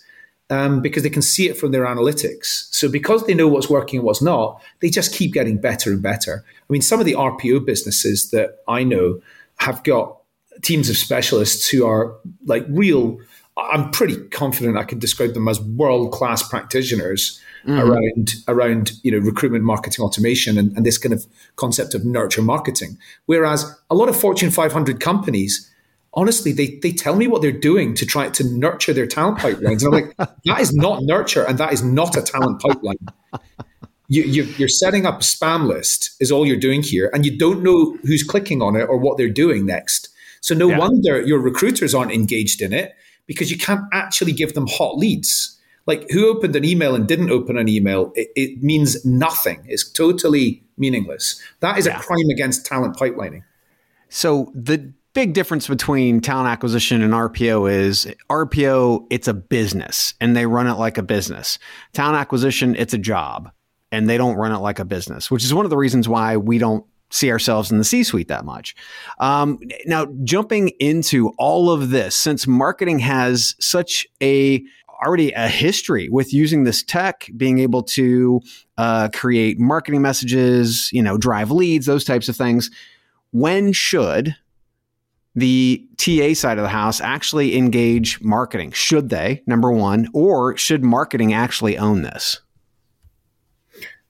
Um, 0.50 0.82
because 0.82 1.02
they 1.02 1.10
can 1.10 1.22
see 1.22 1.48
it 1.48 1.56
from 1.56 1.72
their 1.72 1.84
analytics. 1.84 2.68
So 2.70 2.88
because 2.88 3.26
they 3.26 3.34
know 3.34 3.48
what's 3.48 3.70
working 3.70 3.98
and 3.98 4.06
what's 4.06 4.22
not, 4.22 4.62
they 4.80 4.90
just 4.90 5.14
keep 5.14 5.32
getting 5.32 5.58
better 5.58 5.90
and 5.90 6.02
better. 6.02 6.44
I 6.46 6.72
mean, 6.72 6.82
some 6.82 7.00
of 7.00 7.06
the 7.06 7.14
RPO 7.14 7.64
businesses 7.64 8.30
that 8.30 8.58
I 8.68 8.84
know 8.84 9.20
have 9.56 9.82
got 9.84 10.18
teams 10.62 10.90
of 10.90 10.96
specialists 10.96 11.68
who 11.68 11.86
are 11.86 12.16
like 12.46 12.64
real. 12.68 13.18
I'm 13.56 13.90
pretty 13.92 14.16
confident 14.28 14.76
I 14.76 14.84
can 14.84 14.98
describe 14.98 15.34
them 15.34 15.46
as 15.46 15.60
world 15.60 16.12
class 16.12 16.46
practitioners 16.46 17.40
mm. 17.66 17.80
around 17.80 18.34
around 18.48 18.92
you 19.02 19.12
know 19.12 19.18
recruitment 19.18 19.64
marketing 19.64 20.04
automation 20.04 20.58
and, 20.58 20.76
and 20.76 20.84
this 20.84 20.98
kind 20.98 21.12
of 21.12 21.24
concept 21.56 21.94
of 21.94 22.04
nurture 22.04 22.42
marketing. 22.42 22.98
Whereas 23.26 23.64
a 23.90 23.94
lot 23.94 24.08
of 24.08 24.16
Fortune 24.16 24.50
500 24.50 25.00
companies 25.00 25.70
honestly, 26.14 26.52
they, 26.52 26.78
they 26.82 26.92
tell 26.92 27.16
me 27.16 27.26
what 27.26 27.42
they're 27.42 27.52
doing 27.52 27.94
to 27.94 28.06
try 28.06 28.28
to 28.30 28.44
nurture 28.56 28.92
their 28.92 29.06
talent 29.06 29.38
pipelines. 29.38 29.84
And 29.84 29.94
I'm 29.94 30.02
like, 30.02 30.16
that 30.44 30.60
is 30.60 30.74
not 30.74 31.02
nurture 31.02 31.44
and 31.44 31.58
that 31.58 31.72
is 31.72 31.82
not 31.82 32.16
a 32.16 32.22
talent 32.22 32.60
pipeline. 32.60 32.98
You, 34.08 34.22
you, 34.22 34.64
are 34.64 34.68
setting 34.68 35.06
up 35.06 35.20
a 35.20 35.24
spam 35.24 35.66
list 35.66 36.14
is 36.20 36.30
all 36.30 36.46
you're 36.46 36.58
doing 36.58 36.82
here, 36.82 37.10
and 37.14 37.24
you 37.24 37.38
don't 37.38 37.62
know 37.62 37.96
who's 38.02 38.22
clicking 38.22 38.60
on 38.60 38.76
it 38.76 38.82
or 38.82 38.98
what 38.98 39.16
they're 39.16 39.30
doing 39.30 39.64
next. 39.64 40.10
So 40.42 40.54
no 40.54 40.68
yeah. 40.68 40.78
wonder 40.78 41.22
your 41.22 41.38
recruiters 41.38 41.94
aren't 41.94 42.12
engaged 42.12 42.60
in 42.60 42.74
it 42.74 42.94
because 43.26 43.50
you 43.50 43.56
can't 43.56 43.80
actually 43.92 44.32
give 44.32 44.52
them 44.52 44.66
hot 44.68 44.98
leads. 44.98 45.58
Like 45.86 46.08
who 46.10 46.28
opened 46.28 46.54
an 46.54 46.64
email 46.64 46.94
and 46.94 47.08
didn't 47.08 47.30
open 47.30 47.56
an 47.56 47.68
email, 47.68 48.12
it, 48.14 48.28
it 48.36 48.62
means 48.62 49.02
nothing. 49.06 49.64
It's 49.66 49.90
totally 49.90 50.62
meaningless. 50.76 51.40
That 51.60 51.78
is 51.78 51.86
yeah. 51.86 51.98
a 51.98 52.02
crime 52.02 52.28
against 52.30 52.66
talent 52.66 52.96
pipelining. 52.96 53.42
So 54.10 54.52
the 54.54 54.92
big 55.14 55.32
difference 55.32 55.68
between 55.68 56.20
talent 56.20 56.48
acquisition 56.48 57.00
and 57.00 57.12
RPO 57.12 57.72
is 57.72 58.06
RPO, 58.28 59.06
it's 59.10 59.28
a 59.28 59.34
business 59.34 60.14
and 60.20 60.36
they 60.36 60.44
run 60.44 60.66
it 60.66 60.74
like 60.74 60.98
a 60.98 61.02
business. 61.02 61.58
Talent 61.92 62.16
acquisition, 62.16 62.74
it's 62.76 62.92
a 62.92 62.98
job 62.98 63.50
and 63.90 64.10
they 64.10 64.18
don't 64.18 64.36
run 64.36 64.52
it 64.52 64.58
like 64.58 64.80
a 64.80 64.84
business, 64.84 65.30
which 65.30 65.44
is 65.44 65.54
one 65.54 65.64
of 65.64 65.70
the 65.70 65.76
reasons 65.76 66.08
why 66.08 66.36
we 66.36 66.58
don't 66.58 66.84
see 67.10 67.30
ourselves 67.30 67.70
in 67.70 67.78
the 67.78 67.84
C 67.84 68.02
suite 68.02 68.26
that 68.26 68.44
much. 68.44 68.74
Um, 69.20 69.60
now, 69.86 70.06
jumping 70.24 70.70
into 70.80 71.28
all 71.38 71.70
of 71.70 71.90
this, 71.90 72.16
since 72.16 72.46
marketing 72.46 72.98
has 72.98 73.54
such 73.60 74.06
a 74.20 74.64
already 75.04 75.30
a 75.32 75.48
history 75.48 76.08
with 76.08 76.32
using 76.32 76.64
this 76.64 76.82
tech, 76.82 77.28
being 77.36 77.58
able 77.58 77.82
to 77.82 78.40
uh, 78.78 79.10
create 79.14 79.60
marketing 79.60 80.02
messages, 80.02 80.90
you 80.92 81.02
know, 81.02 81.16
drive 81.16 81.50
leads, 81.50 81.86
those 81.86 82.04
types 82.04 82.28
of 82.28 82.36
things. 82.36 82.70
When 83.30 83.72
should 83.72 84.34
the 85.34 85.86
TA 85.96 86.34
side 86.34 86.58
of 86.58 86.62
the 86.62 86.68
house 86.68 87.00
actually 87.00 87.56
engage 87.56 88.20
marketing? 88.20 88.72
Should 88.72 89.08
they, 89.08 89.42
number 89.46 89.72
one, 89.72 90.08
or 90.12 90.56
should 90.56 90.84
marketing 90.84 91.32
actually 91.32 91.76
own 91.76 92.02
this? 92.02 92.40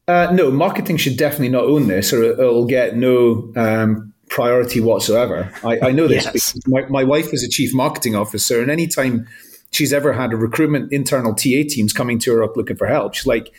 Uh, 0.07 0.31
no, 0.33 0.51
marketing 0.51 0.99
should 0.99 1.17
definitely 1.17 1.49
not 1.49 1.65
own 1.65 1.89
this, 1.89 2.13
or 2.13 2.23
it'll 2.23 2.67
get 2.67 2.95
no 2.97 3.51
um, 3.57 4.13
priority 4.29 4.81
whatsoever. 4.81 5.51
I, 5.65 5.89
I 5.89 5.93
know 5.93 6.07
this 6.07 6.25
yes. 6.35 6.53
because 6.53 6.67
my, 6.67 6.87
my 6.89 7.05
wife 7.05 7.33
is 7.33 7.43
a 7.43 7.49
chief 7.49 7.73
marketing 7.73 8.15
officer, 8.15 8.61
and 8.61 8.71
anytime 8.71 9.27
she's 9.71 9.93
ever 9.93 10.13
had 10.13 10.33
a 10.33 10.37
recruitment 10.37 10.93
internal 10.93 11.35
TA 11.35 11.65
teams 11.69 11.93
coming 11.93 12.19
to 12.19 12.33
her 12.33 12.43
up 12.43 12.57
looking 12.57 12.77
for 12.77 12.87
help, 12.87 13.15
she's 13.15 13.27
like, 13.27 13.53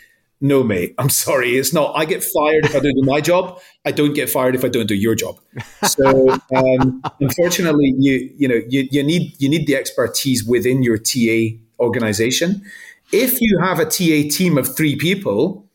no, 0.46 0.64
mate, 0.64 0.94
I'm 1.00 1.10
sorry. 1.10 1.58
It's 1.58 1.74
not. 1.74 1.98
I 1.98 2.06
get 2.06 2.24
fired 2.24 2.66
if 2.66 2.76
I 2.76 2.80
don't 2.80 2.94
do 2.94 3.02
my 3.02 3.20
job. 3.20 3.60
I 3.84 3.92
don't 3.92 4.14
get 4.14 4.30
fired 4.30 4.54
if 4.54 4.64
I 4.64 4.68
don't 4.68 4.86
do 4.86 4.94
your 4.94 5.16
job. 5.16 5.40
So, 5.84 6.32
um, 6.56 7.02
unfortunately, 7.20 7.96
you 7.98 8.30
you 8.38 8.48
know 8.48 8.62
you, 8.70 8.88
you 8.92 9.04
need 9.04 9.34
you 9.40 9.50
need 9.50 9.66
the 9.66 9.76
expertise 9.76 10.44
within 10.44 10.84
your 10.84 11.00
TA 11.00 11.58
organization. 11.80 12.62
If 13.12 13.42
you 13.42 13.58
have 13.60 13.80
a 13.80 13.86
TA 13.86 14.30
team 14.30 14.58
of 14.58 14.76
three 14.76 14.96
people, 14.96 15.68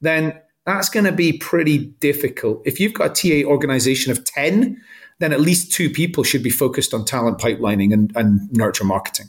then 0.00 0.40
that's 0.64 0.88
going 0.88 1.06
to 1.06 1.12
be 1.12 1.32
pretty 1.34 1.78
difficult. 1.78 2.62
If 2.64 2.80
you've 2.80 2.94
got 2.94 3.16
a 3.16 3.42
TA 3.42 3.48
organization 3.48 4.10
of 4.10 4.24
ten, 4.24 4.82
then 5.20 5.32
at 5.32 5.40
least 5.40 5.70
two 5.70 5.88
people 5.88 6.24
should 6.24 6.42
be 6.42 6.50
focused 6.50 6.92
on 6.92 7.04
talent 7.04 7.38
pipelining 7.38 7.92
and, 7.92 8.12
and 8.16 8.52
nurture 8.52 8.84
marketing. 8.84 9.26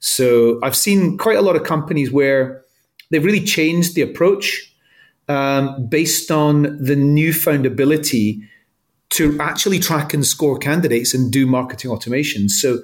So 0.00 0.60
I've 0.62 0.76
seen 0.76 1.16
quite 1.16 1.38
a 1.38 1.42
lot 1.42 1.56
of 1.56 1.64
companies 1.64 2.10
where 2.10 2.63
they've 3.14 3.24
really 3.24 3.44
changed 3.44 3.94
the 3.94 4.02
approach 4.02 4.74
um, 5.28 5.86
based 5.86 6.32
on 6.32 6.62
the 6.84 6.96
newfound 6.96 7.64
ability 7.64 8.42
to 9.10 9.38
actually 9.40 9.78
track 9.78 10.12
and 10.12 10.26
score 10.26 10.58
candidates 10.58 11.14
and 11.14 11.32
do 11.32 11.46
marketing 11.46 11.92
automation. 11.92 12.48
So 12.48 12.80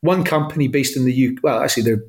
one 0.00 0.24
company 0.24 0.68
based 0.68 0.96
in 0.96 1.04
the 1.04 1.28
UK, 1.28 1.42
well, 1.42 1.62
actually 1.62 1.82
their 1.82 2.02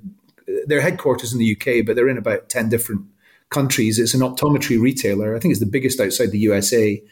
their 0.67 0.79
headquarters 0.79 1.33
in 1.33 1.39
the 1.39 1.51
UK, 1.51 1.85
but 1.85 1.97
they're 1.97 2.07
in 2.07 2.17
about 2.17 2.47
ten 2.47 2.69
different 2.69 3.01
countries. 3.49 3.99
It's 3.99 4.13
an 4.13 4.21
optometry 4.21 4.81
retailer. 4.81 5.35
I 5.35 5.39
think 5.39 5.51
it's 5.51 5.59
the 5.59 5.65
biggest 5.65 5.99
outside 5.99 6.31
the 6.31 6.39
USA, 6.39 7.03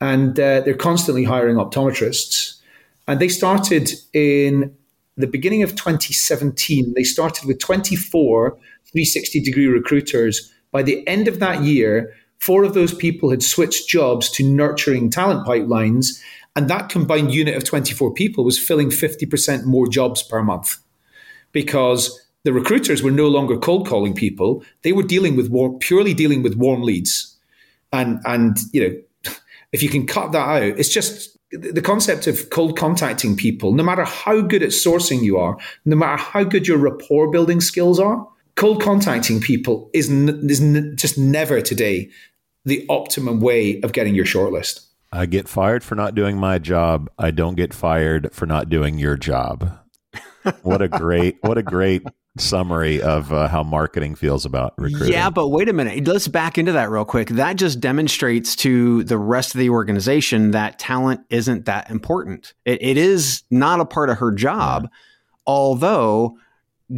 and 0.00 0.38
uh, 0.38 0.60
they're 0.60 0.74
constantly 0.74 1.24
hiring 1.24 1.56
optometrists. 1.56 2.60
And 3.08 3.20
they 3.20 3.28
started 3.28 3.90
in 4.12 4.76
the 5.16 5.26
beginning 5.26 5.62
of 5.62 5.70
2017. 5.70 6.94
They 6.94 7.04
started 7.04 7.46
with 7.46 7.58
24 7.58 8.58
360 8.94 9.40
degree 9.40 9.66
recruiters. 9.66 10.52
By 10.70 10.82
the 10.82 11.06
end 11.06 11.28
of 11.28 11.40
that 11.40 11.62
year, 11.62 12.14
four 12.38 12.64
of 12.64 12.74
those 12.74 12.94
people 12.94 13.30
had 13.30 13.42
switched 13.42 13.88
jobs 13.88 14.30
to 14.32 14.44
nurturing 14.44 15.10
talent 15.10 15.46
pipelines. 15.46 16.20
And 16.56 16.68
that 16.68 16.88
combined 16.88 17.34
unit 17.34 17.56
of 17.56 17.64
24 17.64 18.14
people 18.14 18.44
was 18.44 18.58
filling 18.58 18.90
50% 18.90 19.64
more 19.64 19.88
jobs 19.88 20.22
per 20.22 20.42
month 20.42 20.76
because 21.50 22.20
the 22.44 22.52
recruiters 22.52 23.02
were 23.02 23.10
no 23.10 23.26
longer 23.28 23.56
cold 23.56 23.88
calling 23.88 24.14
people. 24.14 24.62
They 24.82 24.92
were 24.92 25.02
dealing 25.02 25.34
with 25.34 25.50
purely 25.80 26.14
dealing 26.14 26.42
with 26.42 26.54
warm 26.54 26.82
leads. 26.82 27.36
And, 27.92 28.20
and, 28.24 28.56
you 28.72 28.88
know, 28.88 29.32
if 29.72 29.82
you 29.82 29.88
can 29.88 30.06
cut 30.06 30.32
that 30.32 30.46
out, 30.46 30.78
it's 30.78 30.88
just 30.88 31.33
the 31.50 31.82
concept 31.82 32.26
of 32.26 32.50
cold 32.50 32.76
contacting 32.76 33.36
people, 33.36 33.72
no 33.72 33.82
matter 33.82 34.04
how 34.04 34.40
good 34.40 34.62
at 34.62 34.70
sourcing 34.70 35.22
you 35.22 35.36
are, 35.36 35.56
no 35.84 35.96
matter 35.96 36.20
how 36.20 36.44
good 36.44 36.66
your 36.66 36.78
rapport 36.78 37.30
building 37.30 37.60
skills 37.60 38.00
are, 38.00 38.26
cold 38.56 38.82
contacting 38.82 39.40
people 39.40 39.90
is, 39.92 40.10
n- 40.10 40.48
is 40.48 40.60
n- 40.60 40.94
just 40.96 41.18
never 41.18 41.60
today 41.60 42.10
the 42.64 42.84
optimum 42.88 43.40
way 43.40 43.80
of 43.82 43.92
getting 43.92 44.14
your 44.14 44.24
shortlist. 44.24 44.86
I 45.12 45.26
get 45.26 45.48
fired 45.48 45.84
for 45.84 45.94
not 45.94 46.14
doing 46.14 46.38
my 46.38 46.58
job. 46.58 47.08
I 47.18 47.30
don't 47.30 47.54
get 47.54 47.72
fired 47.72 48.32
for 48.32 48.46
not 48.46 48.68
doing 48.68 48.98
your 48.98 49.16
job. 49.16 49.78
what 50.62 50.82
a 50.82 50.88
great, 50.88 51.36
what 51.42 51.56
a 51.56 51.62
great 51.62 52.02
summary 52.36 53.00
of 53.00 53.32
uh, 53.32 53.48
how 53.48 53.62
marketing 53.62 54.14
feels 54.14 54.44
about 54.44 54.74
recruiting. 54.76 55.12
Yeah, 55.12 55.30
but 55.30 55.48
wait 55.48 55.68
a 55.68 55.72
minute. 55.72 56.06
Let's 56.06 56.28
back 56.28 56.58
into 56.58 56.72
that 56.72 56.90
real 56.90 57.04
quick. 57.04 57.28
That 57.28 57.56
just 57.56 57.80
demonstrates 57.80 58.56
to 58.56 59.04
the 59.04 59.18
rest 59.18 59.54
of 59.54 59.60
the 59.60 59.70
organization 59.70 60.50
that 60.50 60.78
talent 60.78 61.20
isn't 61.30 61.66
that 61.66 61.90
important. 61.90 62.54
it, 62.64 62.82
it 62.82 62.96
is 62.96 63.42
not 63.50 63.80
a 63.80 63.84
part 63.84 64.10
of 64.10 64.18
her 64.18 64.32
job, 64.32 64.88
although 65.46 66.36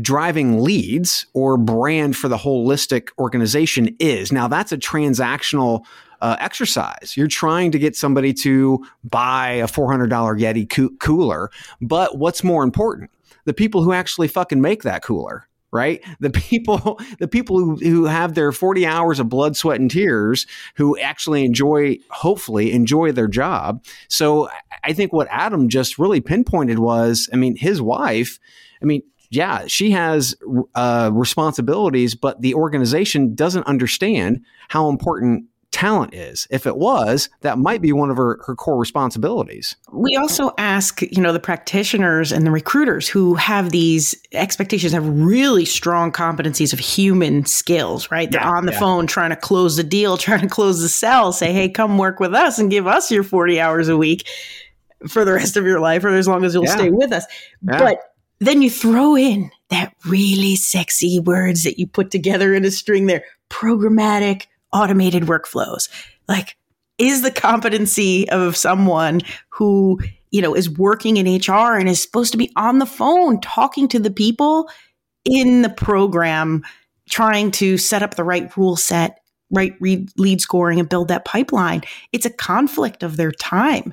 driving 0.00 0.60
leads 0.62 1.26
or 1.32 1.56
brand 1.56 2.16
for 2.16 2.28
the 2.28 2.36
holistic 2.36 3.08
organization 3.18 3.94
is. 4.00 4.32
Now, 4.32 4.48
that's 4.48 4.72
a 4.72 4.78
transactional 4.78 5.84
uh, 6.20 6.36
exercise. 6.40 7.14
You're 7.16 7.28
trying 7.28 7.70
to 7.72 7.78
get 7.78 7.94
somebody 7.94 8.32
to 8.34 8.84
buy 9.04 9.50
a 9.50 9.66
$400 9.66 10.08
Yeti 10.08 10.68
co- 10.68 10.90
cooler. 10.98 11.50
But 11.80 12.18
what's 12.18 12.42
more 12.42 12.64
important? 12.64 13.10
The 13.46 13.54
people 13.54 13.82
who 13.82 13.92
actually 13.92 14.28
fucking 14.28 14.60
make 14.60 14.82
that 14.82 15.02
cooler 15.02 15.48
right? 15.72 16.02
The 16.20 16.30
people 16.30 16.98
the 17.18 17.28
people 17.28 17.58
who, 17.58 17.76
who 17.76 18.04
have 18.04 18.34
their 18.34 18.52
40 18.52 18.86
hours 18.86 19.18
of 19.18 19.28
blood 19.28 19.56
sweat 19.56 19.80
and 19.80 19.90
tears 19.90 20.46
who 20.76 20.98
actually 20.98 21.44
enjoy 21.44 21.98
hopefully 22.08 22.72
enjoy 22.72 23.12
their 23.12 23.28
job. 23.28 23.84
So 24.08 24.48
i 24.84 24.92
think 24.92 25.12
what 25.12 25.26
adam 25.30 25.68
just 25.68 25.98
really 25.98 26.20
pinpointed 26.20 26.78
was 26.78 27.28
i 27.32 27.36
mean 27.36 27.56
his 27.56 27.82
wife 27.82 28.38
i 28.80 28.84
mean 28.84 29.02
yeah, 29.30 29.66
she 29.66 29.90
has 29.90 30.34
uh, 30.74 31.10
responsibilities, 31.12 32.14
but 32.14 32.40
the 32.40 32.54
organization 32.54 33.34
doesn't 33.34 33.66
understand 33.66 34.44
how 34.68 34.88
important 34.88 35.46
talent 35.70 36.14
is. 36.14 36.46
If 36.50 36.66
it 36.66 36.76
was, 36.76 37.28
that 37.42 37.58
might 37.58 37.82
be 37.82 37.92
one 37.92 38.10
of 38.10 38.16
her, 38.16 38.38
her 38.46 38.54
core 38.54 38.78
responsibilities. 38.78 39.76
We 39.92 40.16
also 40.16 40.52
ask, 40.58 41.02
you 41.02 41.20
know, 41.20 41.32
the 41.32 41.40
practitioners 41.40 42.32
and 42.32 42.46
the 42.46 42.50
recruiters 42.50 43.08
who 43.08 43.34
have 43.34 43.70
these 43.70 44.14
expectations, 44.32 44.92
have 44.92 45.06
really 45.06 45.64
strong 45.64 46.12
competencies 46.12 46.72
of 46.72 46.78
human 46.78 47.44
skills, 47.44 48.10
right? 48.10 48.30
They're 48.30 48.40
yeah, 48.40 48.50
on 48.50 48.66
the 48.66 48.72
yeah. 48.72 48.78
phone 48.78 49.06
trying 49.06 49.30
to 49.30 49.36
close 49.36 49.76
the 49.76 49.84
deal, 49.84 50.16
trying 50.16 50.40
to 50.40 50.48
close 50.48 50.80
the 50.80 50.88
sell, 50.88 51.32
say, 51.32 51.52
hey, 51.52 51.68
come 51.68 51.98
work 51.98 52.20
with 52.20 52.34
us 52.34 52.58
and 52.58 52.70
give 52.70 52.86
us 52.86 53.10
your 53.10 53.22
40 53.22 53.60
hours 53.60 53.88
a 53.88 53.96
week 53.96 54.28
for 55.08 55.24
the 55.24 55.32
rest 55.32 55.56
of 55.56 55.64
your 55.64 55.80
life 55.80 56.04
or 56.04 56.08
as 56.08 56.26
long 56.26 56.44
as 56.44 56.54
you'll 56.54 56.64
yeah. 56.64 56.76
stay 56.76 56.90
with 56.90 57.12
us. 57.12 57.26
But 57.62 57.98
then 58.38 58.62
you 58.62 58.70
throw 58.70 59.16
in 59.16 59.50
that 59.68 59.94
really 60.06 60.56
sexy 60.56 61.18
words 61.18 61.64
that 61.64 61.78
you 61.78 61.86
put 61.86 62.10
together 62.10 62.54
in 62.54 62.64
a 62.64 62.70
string 62.70 63.06
there 63.06 63.24
programmatic 63.50 64.46
automated 64.72 65.24
workflows. 65.24 65.88
Like, 66.28 66.56
is 66.98 67.22
the 67.22 67.30
competency 67.30 68.28
of 68.30 68.56
someone 68.56 69.20
who, 69.50 70.00
you 70.30 70.40
know, 70.40 70.54
is 70.54 70.70
working 70.70 71.16
in 71.16 71.26
HR 71.26 71.76
and 71.76 71.88
is 71.88 72.02
supposed 72.02 72.32
to 72.32 72.38
be 72.38 72.50
on 72.56 72.78
the 72.78 72.86
phone 72.86 73.40
talking 73.40 73.88
to 73.88 73.98
the 73.98 74.10
people 74.10 74.68
in 75.24 75.62
the 75.62 75.68
program, 75.68 76.64
trying 77.08 77.50
to 77.50 77.76
set 77.76 78.02
up 78.02 78.14
the 78.14 78.24
right 78.24 78.54
rule 78.56 78.76
set, 78.76 79.20
right 79.50 79.74
lead 79.80 80.40
scoring 80.40 80.80
and 80.80 80.88
build 80.88 81.08
that 81.08 81.24
pipeline. 81.24 81.82
It's 82.12 82.26
a 82.26 82.30
conflict 82.30 83.02
of 83.02 83.16
their 83.16 83.32
time. 83.32 83.92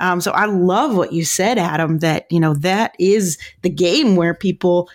Um, 0.00 0.20
so 0.20 0.32
I 0.32 0.46
love 0.46 0.96
what 0.96 1.12
you 1.12 1.24
said, 1.24 1.58
Adam, 1.58 1.98
that, 1.98 2.26
you 2.30 2.40
know, 2.40 2.54
that 2.54 2.94
is 2.98 3.38
the 3.62 3.70
game 3.70 4.16
where 4.16 4.34
people 4.34 4.90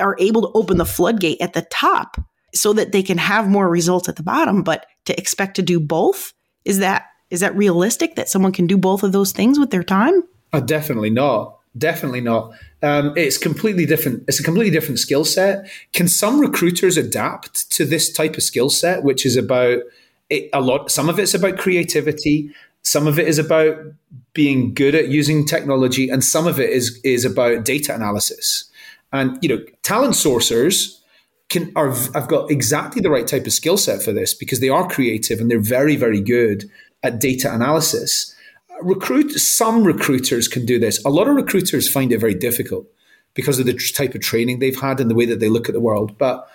are 0.00 0.16
able 0.18 0.42
to 0.42 0.50
open 0.54 0.78
the 0.78 0.84
floodgate 0.84 1.40
at 1.40 1.52
the 1.52 1.62
top 1.62 2.16
so 2.54 2.72
that 2.72 2.92
they 2.92 3.02
can 3.02 3.18
have 3.18 3.48
more 3.48 3.68
results 3.68 4.08
at 4.08 4.16
the 4.16 4.22
bottom. 4.22 4.62
But 4.62 4.86
to 5.06 5.18
expect 5.18 5.56
to 5.56 5.62
do 5.62 5.80
both, 5.80 6.32
is 6.64 6.78
that 6.78 7.06
is 7.30 7.40
that 7.40 7.56
realistic 7.56 8.14
that 8.16 8.28
someone 8.28 8.52
can 8.52 8.66
do 8.66 8.76
both 8.76 9.02
of 9.02 9.12
those 9.12 9.32
things 9.32 9.58
with 9.58 9.70
their 9.70 9.82
time? 9.82 10.22
Uh, 10.52 10.60
definitely 10.60 11.08
not. 11.08 11.58
Definitely 11.76 12.20
not. 12.20 12.52
Um, 12.82 13.14
it's 13.16 13.38
completely 13.38 13.86
different. 13.86 14.24
It's 14.28 14.38
a 14.38 14.42
completely 14.42 14.70
different 14.70 14.98
skill 14.98 15.24
set. 15.24 15.70
Can 15.94 16.08
some 16.08 16.40
recruiters 16.40 16.98
adapt 16.98 17.70
to 17.72 17.86
this 17.86 18.12
type 18.12 18.36
of 18.36 18.42
skill 18.42 18.68
set, 18.68 19.02
which 19.02 19.24
is 19.24 19.36
about 19.36 19.78
it, 20.28 20.50
a 20.52 20.60
lot? 20.60 20.90
Some 20.90 21.08
of 21.08 21.18
it's 21.18 21.32
about 21.32 21.56
creativity. 21.56 22.50
Some 22.82 23.06
of 23.06 23.18
it 23.18 23.26
is 23.26 23.38
about 23.38 23.78
being 24.34 24.74
good 24.74 24.94
at 24.94 25.08
using 25.08 25.46
technology, 25.46 26.10
and 26.10 26.22
some 26.22 26.46
of 26.46 26.60
it 26.60 26.68
is 26.68 27.00
is 27.02 27.24
about 27.24 27.64
data 27.64 27.94
analysis. 27.94 28.70
And 29.10 29.38
you 29.40 29.48
know, 29.48 29.64
talent 29.82 30.14
sourcers 30.14 30.98
can 31.52 31.70
are 31.76 31.90
have 32.14 32.28
got 32.28 32.50
exactly 32.50 33.00
the 33.00 33.10
right 33.10 33.26
type 33.26 33.46
of 33.46 33.52
skill 33.52 33.76
set 33.76 34.02
for 34.02 34.12
this 34.12 34.34
because 34.34 34.60
they 34.60 34.68
are 34.68 34.88
creative 34.88 35.40
and 35.40 35.50
they're 35.50 35.60
very 35.60 35.96
very 35.96 36.20
good 36.20 36.68
at 37.02 37.20
data 37.20 37.52
analysis. 37.54 38.34
Recruit 38.80 39.30
some 39.32 39.84
recruiters 39.84 40.48
can 40.48 40.66
do 40.66 40.78
this. 40.78 41.04
A 41.04 41.10
lot 41.10 41.28
of 41.28 41.36
recruiters 41.36 41.88
find 41.88 42.10
it 42.10 42.18
very 42.18 42.34
difficult 42.34 42.86
because 43.34 43.58
of 43.58 43.66
the 43.66 43.78
type 43.94 44.14
of 44.14 44.20
training 44.20 44.58
they've 44.58 44.80
had 44.80 44.98
and 44.98 45.10
the 45.10 45.14
way 45.14 45.26
that 45.26 45.40
they 45.40 45.48
look 45.48 45.68
at 45.68 45.74
the 45.74 45.80
world. 45.80 46.16
But 46.18 46.48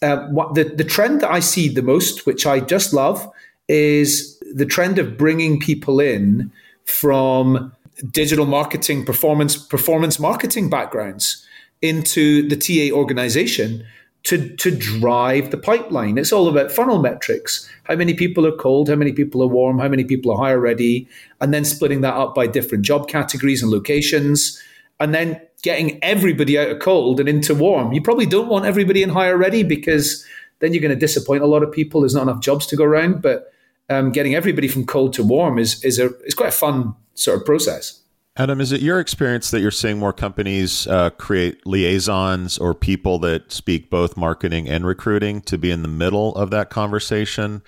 uh, 0.00 0.26
what 0.28 0.54
the 0.54 0.64
the 0.64 0.84
trend 0.84 1.20
that 1.20 1.30
I 1.30 1.40
see 1.40 1.68
the 1.68 1.82
most, 1.82 2.24
which 2.24 2.46
I 2.46 2.60
just 2.60 2.94
love, 2.94 3.28
is 3.68 4.38
the 4.54 4.66
trend 4.66 4.98
of 4.98 5.18
bringing 5.18 5.60
people 5.60 6.00
in 6.00 6.50
from 6.84 7.72
digital 8.10 8.46
marketing, 8.46 9.04
performance, 9.04 9.56
performance 9.56 10.18
marketing 10.18 10.70
backgrounds 10.70 11.44
into 11.82 12.48
the 12.48 12.56
TA 12.56 12.94
organization 12.94 13.84
to, 14.24 14.54
to 14.56 14.70
drive 14.70 15.50
the 15.50 15.58
pipeline. 15.58 16.18
It's 16.18 16.32
all 16.32 16.48
about 16.48 16.72
funnel 16.72 17.00
metrics. 17.00 17.68
How 17.84 17.96
many 17.96 18.14
people 18.14 18.46
are 18.46 18.56
cold? 18.56 18.88
How 18.88 18.96
many 18.96 19.12
people 19.12 19.42
are 19.42 19.46
warm? 19.46 19.78
How 19.78 19.88
many 19.88 20.04
people 20.04 20.32
are 20.32 20.38
hire 20.38 20.60
ready? 20.60 21.08
And 21.40 21.54
then 21.54 21.64
splitting 21.64 22.02
that 22.02 22.14
up 22.14 22.34
by 22.34 22.46
different 22.46 22.84
job 22.84 23.08
categories 23.08 23.62
and 23.62 23.70
locations. 23.70 24.60
And 25.00 25.14
then 25.14 25.40
getting 25.62 25.98
everybody 26.02 26.58
out 26.58 26.68
of 26.68 26.78
cold 26.80 27.20
and 27.20 27.28
into 27.28 27.54
warm. 27.54 27.92
You 27.92 28.02
probably 28.02 28.26
don't 28.26 28.48
want 28.48 28.66
everybody 28.66 29.02
in 29.02 29.10
hire 29.10 29.36
ready 29.36 29.62
because 29.62 30.24
then 30.58 30.72
you're 30.72 30.82
going 30.82 30.94
to 30.94 30.96
disappoint 30.96 31.42
a 31.42 31.46
lot 31.46 31.62
of 31.62 31.72
people. 31.72 32.00
There's 32.00 32.14
not 32.14 32.22
enough 32.22 32.40
jobs 32.40 32.66
to 32.66 32.76
go 32.76 32.84
around. 32.84 33.22
But 33.22 33.52
um, 33.88 34.10
getting 34.10 34.34
everybody 34.34 34.68
from 34.68 34.84
cold 34.84 35.14
to 35.14 35.22
warm 35.22 35.58
is 35.58 35.82
is 35.84 35.98
a 35.98 36.14
is 36.24 36.34
quite 36.34 36.50
a 36.50 36.52
fun 36.52 36.94
sort 37.14 37.40
of 37.40 37.46
process. 37.46 38.00
Adam, 38.38 38.60
is 38.60 38.70
it 38.70 38.80
your 38.80 39.00
experience 39.00 39.50
that 39.50 39.60
you're 39.60 39.72
seeing 39.72 39.98
more 39.98 40.12
companies 40.12 40.86
uh, 40.86 41.10
create 41.10 41.66
liaisons 41.66 42.56
or 42.56 42.72
people 42.72 43.18
that 43.18 43.50
speak 43.50 43.90
both 43.90 44.16
marketing 44.16 44.68
and 44.68 44.86
recruiting 44.86 45.40
to 45.40 45.58
be 45.58 45.72
in 45.72 45.82
the 45.82 45.88
middle 45.88 46.36
of 46.36 46.50
that 46.50 46.70
conversation? 46.70 47.60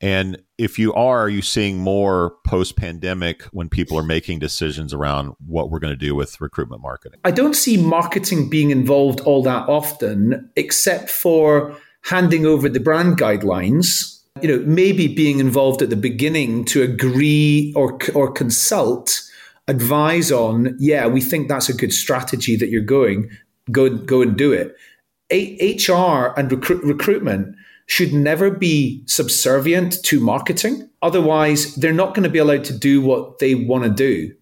And 0.00 0.40
if 0.58 0.78
you 0.78 0.94
are, 0.94 1.22
are 1.22 1.28
you 1.28 1.42
seeing 1.42 1.78
more 1.78 2.36
post 2.46 2.76
pandemic 2.76 3.42
when 3.46 3.68
people 3.68 3.98
are 3.98 4.04
making 4.04 4.38
decisions 4.38 4.94
around 4.94 5.34
what 5.44 5.70
we're 5.70 5.80
going 5.80 5.92
to 5.92 5.96
do 5.96 6.14
with 6.14 6.40
recruitment 6.40 6.82
marketing? 6.82 7.18
I 7.24 7.32
don't 7.32 7.54
see 7.54 7.76
marketing 7.76 8.48
being 8.48 8.70
involved 8.70 9.20
all 9.22 9.42
that 9.42 9.68
often, 9.68 10.48
except 10.54 11.10
for 11.10 11.76
handing 12.02 12.46
over 12.46 12.68
the 12.68 12.80
brand 12.80 13.18
guidelines. 13.18 14.20
You 14.40 14.48
know, 14.48 14.64
maybe 14.64 15.08
being 15.08 15.40
involved 15.40 15.82
at 15.82 15.90
the 15.90 15.96
beginning 15.96 16.64
to 16.66 16.82
agree 16.82 17.72
or 17.74 17.98
or 18.14 18.30
consult, 18.30 19.20
advise 19.68 20.32
on. 20.32 20.76
Yeah, 20.78 21.06
we 21.06 21.20
think 21.20 21.48
that's 21.48 21.68
a 21.68 21.74
good 21.74 21.92
strategy 21.92 22.56
that 22.56 22.70
you're 22.70 22.82
going. 22.82 23.30
Go 23.70 23.96
go 23.96 24.22
and 24.22 24.36
do 24.36 24.52
it. 24.52 24.76
A- 25.30 25.76
HR 25.76 26.34
and 26.38 26.50
recruit, 26.50 26.84
recruitment 26.84 27.56
should 27.86 28.12
never 28.12 28.50
be 28.50 29.02
subservient 29.06 30.02
to 30.04 30.20
marketing. 30.20 30.88
Otherwise, 31.02 31.74
they're 31.76 31.92
not 31.92 32.14
going 32.14 32.22
to 32.22 32.30
be 32.30 32.38
allowed 32.38 32.64
to 32.64 32.76
do 32.76 33.00
what 33.00 33.38
they 33.38 33.54
want 33.54 33.84
to 33.84 33.90
do. 33.90 34.32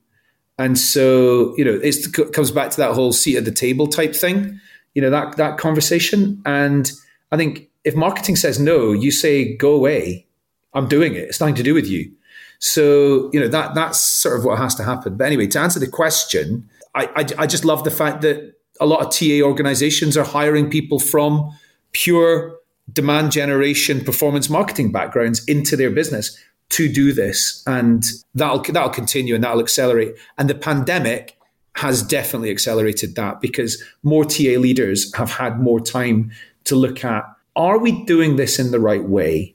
And 0.59 0.79
so, 0.79 1.57
you 1.57 1.65
know, 1.65 1.81
it 1.83 2.33
comes 2.35 2.51
back 2.51 2.71
to 2.73 2.77
that 2.79 2.93
whole 2.93 3.13
seat 3.13 3.39
at 3.39 3.47
the 3.47 3.51
table 3.51 3.87
type 3.87 4.15
thing, 4.15 4.61
you 4.95 5.01
know, 5.01 5.09
that, 5.09 5.37
that 5.39 5.57
conversation. 5.57 6.43
And 6.45 6.93
I 7.33 7.39
think 7.39 7.71
if 7.85 7.95
marketing 7.95 8.37
says 8.37 8.61
no, 8.61 8.93
you 8.93 9.11
say, 9.11 9.57
go 9.57 9.73
away. 9.73 10.27
I'm 10.75 10.87
doing 10.87 11.15
it. 11.15 11.23
It's 11.23 11.41
nothing 11.41 11.55
to 11.57 11.63
do 11.63 11.73
with 11.73 11.87
you. 11.87 12.13
So, 12.61 13.31
you 13.33 13.41
know, 13.41 13.49
that 13.49 13.75
that's 13.75 14.01
sort 14.01 14.39
of 14.39 14.45
what 14.45 14.59
has 14.59 14.75
to 14.77 14.85
happen. 14.85 15.17
But 15.17 15.27
anyway, 15.27 15.47
to 15.49 15.59
answer 15.59 15.81
the 15.81 15.89
question, 15.89 16.69
I, 16.95 17.07
I, 17.17 17.27
I 17.39 17.47
just 17.47 17.65
love 17.65 17.85
the 17.85 17.91
fact 17.91 18.21
that 18.21 18.55
a 18.81 18.87
lot 18.87 19.01
of 19.01 19.11
TA 19.11 19.43
organizations 19.43 20.17
are 20.17 20.25
hiring 20.25 20.71
people 20.71 20.99
from 20.99 21.51
pure 21.93 22.57
demand 22.93 23.33
generation, 23.33 24.05
performance 24.05 24.51
marketing 24.51 24.93
backgrounds 24.93 25.45
into 25.47 25.77
their 25.77 25.91
business 25.91 26.39
to 26.71 26.93
do 26.93 27.13
this, 27.13 27.63
and 27.67 28.05
that'll 28.35 28.61
that'll 28.63 28.91
continue 28.91 29.35
and 29.35 29.43
that'll 29.43 29.61
accelerate. 29.61 30.15
And 30.39 30.49
the 30.49 30.55
pandemic 30.55 31.37
has 31.77 32.03
definitely 32.03 32.51
accelerated 32.51 33.15
that 33.17 33.41
because 33.41 33.83
more 34.03 34.25
TA 34.25 34.59
leaders 34.59 35.15
have 35.15 35.31
had 35.31 35.61
more 35.61 35.81
time 35.81 36.31
to 36.65 36.77
look 36.77 37.05
at: 37.05 37.25
Are 37.57 37.79
we 37.79 38.05
doing 38.05 38.37
this 38.37 38.59
in 38.59 38.71
the 38.71 38.81
right 38.81 39.05
way? 39.05 39.55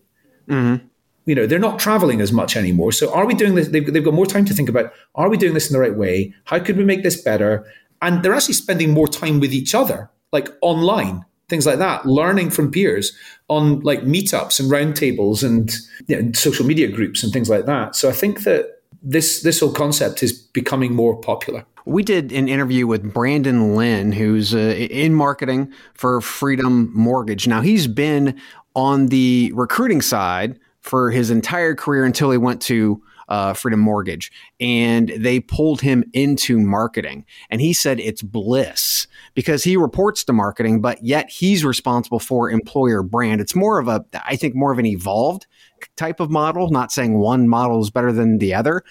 Mm-hmm. 0.50 0.86
You 1.26 1.36
know, 1.36 1.48
they're 1.48 1.60
not 1.60 1.80
traveling 1.80 2.22
as 2.22 2.32
much 2.32 2.56
anymore. 2.56 2.92
So, 2.92 3.14
are 3.14 3.26
we 3.26 3.34
doing 3.34 3.56
this? 3.56 3.70
They've, 3.70 3.92
they've 3.92 4.04
got 4.04 4.14
more 4.14 4.26
time 4.26 4.46
to 4.46 4.54
think 4.54 4.70
about: 4.70 4.94
Are 5.16 5.30
we 5.30 5.38
doing 5.38 5.54
this 5.54 5.70
in 5.70 5.74
the 5.74 5.80
right 5.80 5.96
way? 5.96 6.34
How 6.46 6.60
could 6.60 6.78
we 6.78 6.84
make 6.84 7.04
this 7.04 7.22
better? 7.22 7.66
And 8.02 8.22
they're 8.22 8.34
actually 8.34 8.54
spending 8.54 8.92
more 8.92 9.08
time 9.08 9.40
with 9.40 9.54
each 9.54 9.74
other, 9.74 10.10
like 10.32 10.50
online 10.62 11.26
things 11.48 11.66
like 11.66 11.78
that, 11.78 12.06
learning 12.06 12.50
from 12.50 12.72
peers 12.72 13.16
on 13.50 13.80
like 13.82 14.02
meetups 14.02 14.60
and 14.60 14.72
roundtables 14.72 15.44
and 15.44 15.76
you 16.08 16.22
know, 16.22 16.32
social 16.34 16.66
media 16.66 16.88
groups 16.88 17.24
and 17.24 17.32
things 17.32 17.50
like 17.50 17.66
that. 17.66 17.96
So 17.96 18.10
I 18.10 18.14
think 18.14 18.44
that 18.44 18.82
this 19.04 19.44
this 19.44 19.60
whole 19.60 19.72
concept 19.72 20.24
is 20.24 20.34
becoming 20.34 20.94
more 20.94 21.16
popular. 21.16 21.66
We 21.86 22.02
did 22.02 22.32
an 22.32 22.48
interview 22.48 22.88
with 22.88 23.14
Brandon 23.14 23.76
Lynn, 23.76 24.12
who's 24.12 24.56
uh, 24.56 24.58
in 24.58 25.14
marketing 25.14 25.72
for 25.94 26.20
Freedom 26.20 26.92
Mortgage. 26.96 27.48
Now 27.48 27.62
he's 27.62 27.86
been 27.86 28.40
on 28.76 29.08
the 29.08 29.52
recruiting 29.54 30.02
side 30.02 30.60
for 30.86 31.10
his 31.10 31.32
entire 31.32 31.74
career 31.74 32.06
until 32.06 32.30
he 32.30 32.38
went 32.38 32.62
to 32.62 33.02
uh, 33.28 33.54
Freedom 33.54 33.80
Mortgage, 33.80 34.32
and 34.60 35.10
they 35.18 35.40
pulled 35.40 35.82
him 35.82 36.04
into 36.14 36.60
marketing. 36.60 37.26
And 37.50 37.60
he 37.60 37.74
said 37.74 38.00
it's 38.00 38.22
bliss 38.22 39.08
because 39.34 39.64
he 39.64 39.78
reports 39.78 40.24
to 40.26 40.34
marketing, 40.34 40.82
but 40.82 41.04
yet 41.04 41.28
he's 41.30 41.66
responsible 41.66 42.20
for 42.20 42.52
employer 42.52 43.02
brand. 43.02 43.42
It's 43.42 43.56
more 43.56 43.80
of 43.80 43.88
a, 43.88 44.06
I 44.14 44.36
think, 44.36 44.54
more 44.54 44.72
of 44.72 44.78
an 44.78 44.86
evolved 44.86 45.48
type 45.96 46.20
of 46.20 46.30
model. 46.30 46.70
Not 46.70 46.92
saying 46.92 47.18
one 47.18 47.50
model 47.50 47.82
is 47.82 47.90
better 47.90 48.12
than 48.12 48.38
the 48.38 48.54
other, 48.54 48.84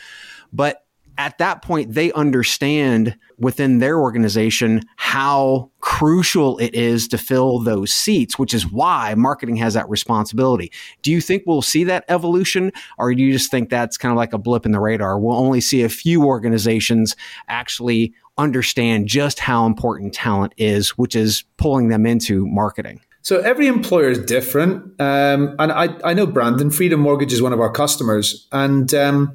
but 0.52 0.83
at 1.18 1.38
that 1.38 1.62
point, 1.62 1.94
they 1.94 2.12
understand 2.12 3.16
within 3.38 3.78
their 3.78 3.98
organization 3.98 4.82
how 4.96 5.70
crucial 5.80 6.58
it 6.58 6.74
is 6.74 7.08
to 7.08 7.18
fill 7.18 7.58
those 7.60 7.92
seats, 7.92 8.38
which 8.38 8.54
is 8.54 8.70
why 8.70 9.14
marketing 9.16 9.56
has 9.56 9.74
that 9.74 9.88
responsibility. 9.88 10.72
Do 11.02 11.10
you 11.10 11.20
think 11.20 11.44
we'll 11.46 11.62
see 11.62 11.84
that 11.84 12.04
evolution, 12.08 12.72
or 12.98 13.14
do 13.14 13.22
you 13.22 13.32
just 13.32 13.50
think 13.50 13.70
that's 13.70 13.96
kind 13.96 14.10
of 14.10 14.16
like 14.16 14.32
a 14.32 14.38
blip 14.38 14.66
in 14.66 14.72
the 14.72 14.80
radar? 14.80 15.18
We'll 15.18 15.36
only 15.36 15.60
see 15.60 15.82
a 15.82 15.88
few 15.88 16.24
organizations 16.24 17.16
actually 17.48 18.14
understand 18.36 19.06
just 19.06 19.38
how 19.38 19.66
important 19.66 20.14
talent 20.14 20.52
is, 20.56 20.90
which 20.90 21.14
is 21.14 21.44
pulling 21.56 21.88
them 21.88 22.06
into 22.06 22.46
marketing. 22.46 23.00
So 23.22 23.40
every 23.40 23.68
employer 23.68 24.10
is 24.10 24.18
different, 24.18 25.00
um, 25.00 25.56
and 25.58 25.72
I, 25.72 25.96
I 26.04 26.12
know 26.12 26.26
Brandon 26.26 26.70
Freedom 26.70 27.00
Mortgage 27.00 27.32
is 27.32 27.40
one 27.40 27.54
of 27.54 27.60
our 27.60 27.70
customers, 27.70 28.46
and 28.52 28.92
um, 28.92 29.34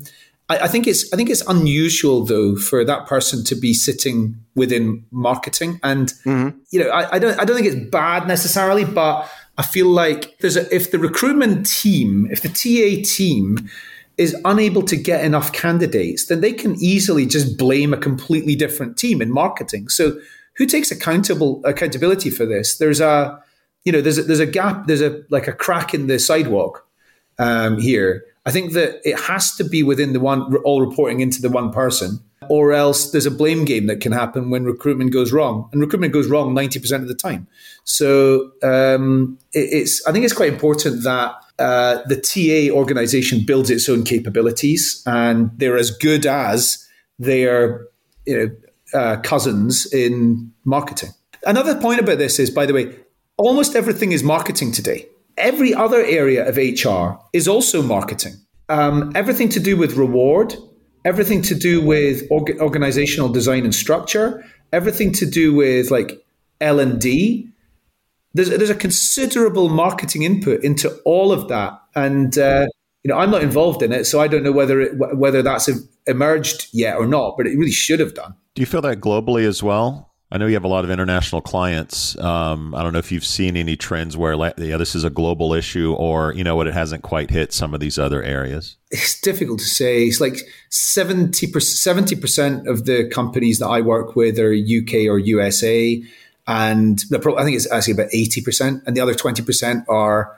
I, 0.49 0.59
I, 0.59 0.67
think 0.67 0.87
it's 0.87 1.11
I 1.13 1.15
think 1.15 1.29
it's 1.29 1.45
unusual 1.47 2.25
though 2.25 2.55
for 2.55 2.83
that 2.83 3.05
person 3.05 3.43
to 3.45 3.55
be 3.55 3.73
sitting 3.73 4.35
within 4.55 5.05
marketing, 5.11 5.79
and 5.83 6.09
mm-hmm. 6.25 6.57
you 6.71 6.83
know 6.83 6.89
I, 6.89 7.15
I, 7.15 7.19
don't 7.19 7.39
I 7.39 7.45
don't 7.45 7.55
think 7.55 7.67
it's 7.67 7.89
bad 7.89 8.27
necessarily, 8.27 8.83
but 8.83 9.29
I 9.57 9.63
feel 9.63 9.87
like 9.87 10.37
there's 10.39 10.57
a, 10.57 10.73
if 10.73 10.91
the 10.91 10.99
recruitment 10.99 11.65
team, 11.65 12.27
if 12.31 12.41
the 12.41 12.49
TA 12.49 13.03
team 13.07 13.69
is 14.17 14.35
unable 14.43 14.81
to 14.83 14.97
get 14.97 15.23
enough 15.23 15.53
candidates, 15.53 16.25
then 16.25 16.41
they 16.41 16.51
can 16.51 16.75
easily 16.81 17.25
just 17.25 17.57
blame 17.57 17.93
a 17.93 17.97
completely 17.97 18.55
different 18.55 18.97
team 18.97 19.21
in 19.21 19.31
marketing. 19.31 19.87
So 19.87 20.19
who 20.57 20.65
takes 20.65 20.91
accountable 20.91 21.61
accountability 21.63 22.29
for 22.29 22.45
this? 22.45 22.77
There's 22.77 22.99
a 22.99 23.41
you 23.85 23.91
know 23.91 24.01
there's 24.01 24.17
a, 24.17 24.23
there's 24.23 24.39
a 24.39 24.47
gap, 24.47 24.87
there's 24.87 25.01
a 25.01 25.21
like 25.29 25.47
a 25.47 25.53
crack 25.53 25.93
in 25.93 26.07
the 26.07 26.17
sidewalk 26.17 26.87
um, 27.37 27.79
here 27.79 28.25
I 28.49 28.51
think 28.51 28.73
that 28.73 29.07
it 29.07 29.15
has 29.19 29.55
to 29.57 29.63
be 29.63 29.83
within 29.83 30.11
the 30.11 30.19
one, 30.19 30.55
all 30.63 30.81
reporting 30.81 31.19
into 31.19 31.39
the 31.39 31.51
one 31.51 31.71
person, 31.71 32.19
or 32.49 32.73
else 32.73 33.11
there's 33.11 33.27
a 33.27 33.31
blame 33.31 33.63
game 33.63 33.85
that 33.85 34.01
can 34.01 34.11
happen 34.11 34.49
when 34.49 34.63
recruitment 34.63 35.13
goes 35.13 35.31
wrong. 35.31 35.69
And 35.71 35.79
recruitment 35.79 36.13
goes 36.13 36.27
wrong 36.27 36.55
90% 36.55 37.03
of 37.03 37.07
the 37.07 37.13
time. 37.13 37.45
So 37.83 38.49
um, 38.63 39.37
it, 39.53 39.69
it's, 39.71 40.03
I 40.07 40.11
think 40.11 40.25
it's 40.25 40.33
quite 40.33 40.51
important 40.51 41.03
that 41.03 41.35
uh, 41.59 41.99
the 42.07 42.15
TA 42.19 42.75
organization 42.75 43.45
builds 43.45 43.69
its 43.69 43.87
own 43.87 44.03
capabilities 44.03 45.03
and 45.05 45.51
they're 45.57 45.77
as 45.77 45.91
good 45.91 46.25
as 46.25 46.83
their 47.19 47.85
you 48.25 48.35
know, 48.35 48.99
uh, 48.99 49.17
cousins 49.17 49.85
in 49.93 50.51
marketing. 50.65 51.11
Another 51.45 51.79
point 51.79 51.99
about 51.99 52.17
this 52.17 52.39
is, 52.39 52.49
by 52.49 52.65
the 52.65 52.73
way, 52.73 52.95
almost 53.37 53.75
everything 53.75 54.11
is 54.11 54.23
marketing 54.23 54.71
today. 54.71 55.07
Every 55.39 55.73
other 55.73 56.03
area 56.03 56.47
of 56.47 56.57
HR 56.57 57.19
is 57.33 57.47
also 57.47 57.81
marketing. 57.81 58.33
Um, 58.69 59.11
everything 59.15 59.49
to 59.49 59.59
do 59.59 59.75
with 59.77 59.93
reward, 59.93 60.55
everything 61.05 61.41
to 61.43 61.55
do 61.55 61.81
with 61.81 62.23
org- 62.29 62.59
organizational 62.59 63.29
design 63.29 63.63
and 63.63 63.73
structure, 63.73 64.43
everything 64.71 65.11
to 65.13 65.25
do 65.25 65.53
with 65.53 65.91
like 65.91 66.23
L 66.61 66.79
and 66.79 66.99
D. 66.99 67.49
There's 68.33 68.49
there's 68.49 68.69
a 68.69 68.75
considerable 68.75 69.69
marketing 69.69 70.21
input 70.23 70.63
into 70.63 70.95
all 71.03 71.31
of 71.31 71.47
that, 71.47 71.79
and 71.95 72.37
uh, 72.37 72.67
you 73.03 73.09
know 73.09 73.17
I'm 73.17 73.31
not 73.31 73.41
involved 73.41 73.81
in 73.81 73.91
it, 73.91 74.05
so 74.05 74.19
I 74.19 74.27
don't 74.27 74.43
know 74.43 74.51
whether 74.51 74.79
it, 74.79 74.97
whether 75.17 75.41
that's 75.41 75.69
emerged 76.05 76.67
yet 76.71 76.97
or 76.97 77.07
not. 77.07 77.37
But 77.37 77.47
it 77.47 77.57
really 77.57 77.71
should 77.71 77.99
have 77.99 78.13
done. 78.13 78.35
Do 78.53 78.61
you 78.61 78.67
feel 78.67 78.81
that 78.81 78.99
globally 78.99 79.47
as 79.47 79.63
well? 79.63 80.08
I 80.31 80.37
know 80.37 80.45
you 80.45 80.53
have 80.53 80.63
a 80.63 80.69
lot 80.69 80.83
of 80.83 80.91
international 80.91 81.41
clients. 81.41 82.15
Um, 82.19 82.75
I 82.75 82.83
don't 82.83 82.93
know 82.93 82.99
if 82.99 83.11
you've 83.11 83.25
seen 83.25 83.57
any 83.57 83.75
trends 83.75 84.15
where, 84.15 84.35
yeah, 84.35 84.77
this 84.77 84.93
is 84.93 85.03
a 85.03 85.09
global 85.09 85.53
issue, 85.53 85.93
or 85.93 86.33
you 86.33 86.43
know 86.43 86.55
what, 86.55 86.67
it 86.67 86.73
hasn't 86.75 87.01
quite 87.01 87.31
hit 87.31 87.51
some 87.51 87.73
of 87.73 87.79
these 87.79 87.97
other 87.97 88.21
areas. 88.21 88.77
It's 88.91 89.19
difficult 89.19 89.59
to 89.59 89.65
say. 89.65 90.03
It's 90.03 90.21
like 90.21 90.37
70 90.69 91.47
percent 91.47 92.67
of 92.67 92.85
the 92.85 93.09
companies 93.09 93.57
that 93.57 93.67
I 93.67 93.81
work 93.81 94.15
with 94.15 94.37
are 94.37 94.53
UK 94.53 95.09
or 95.09 95.17
USA, 95.17 96.03
and 96.47 97.03
I 97.11 97.43
think 97.43 97.55
it's 97.55 97.71
actually 97.71 97.93
about 97.93 98.13
eighty 98.13 98.41
percent, 98.41 98.83
and 98.85 98.95
the 98.95 99.01
other 99.01 99.15
twenty 99.15 99.41
percent 99.41 99.83
are 99.89 100.37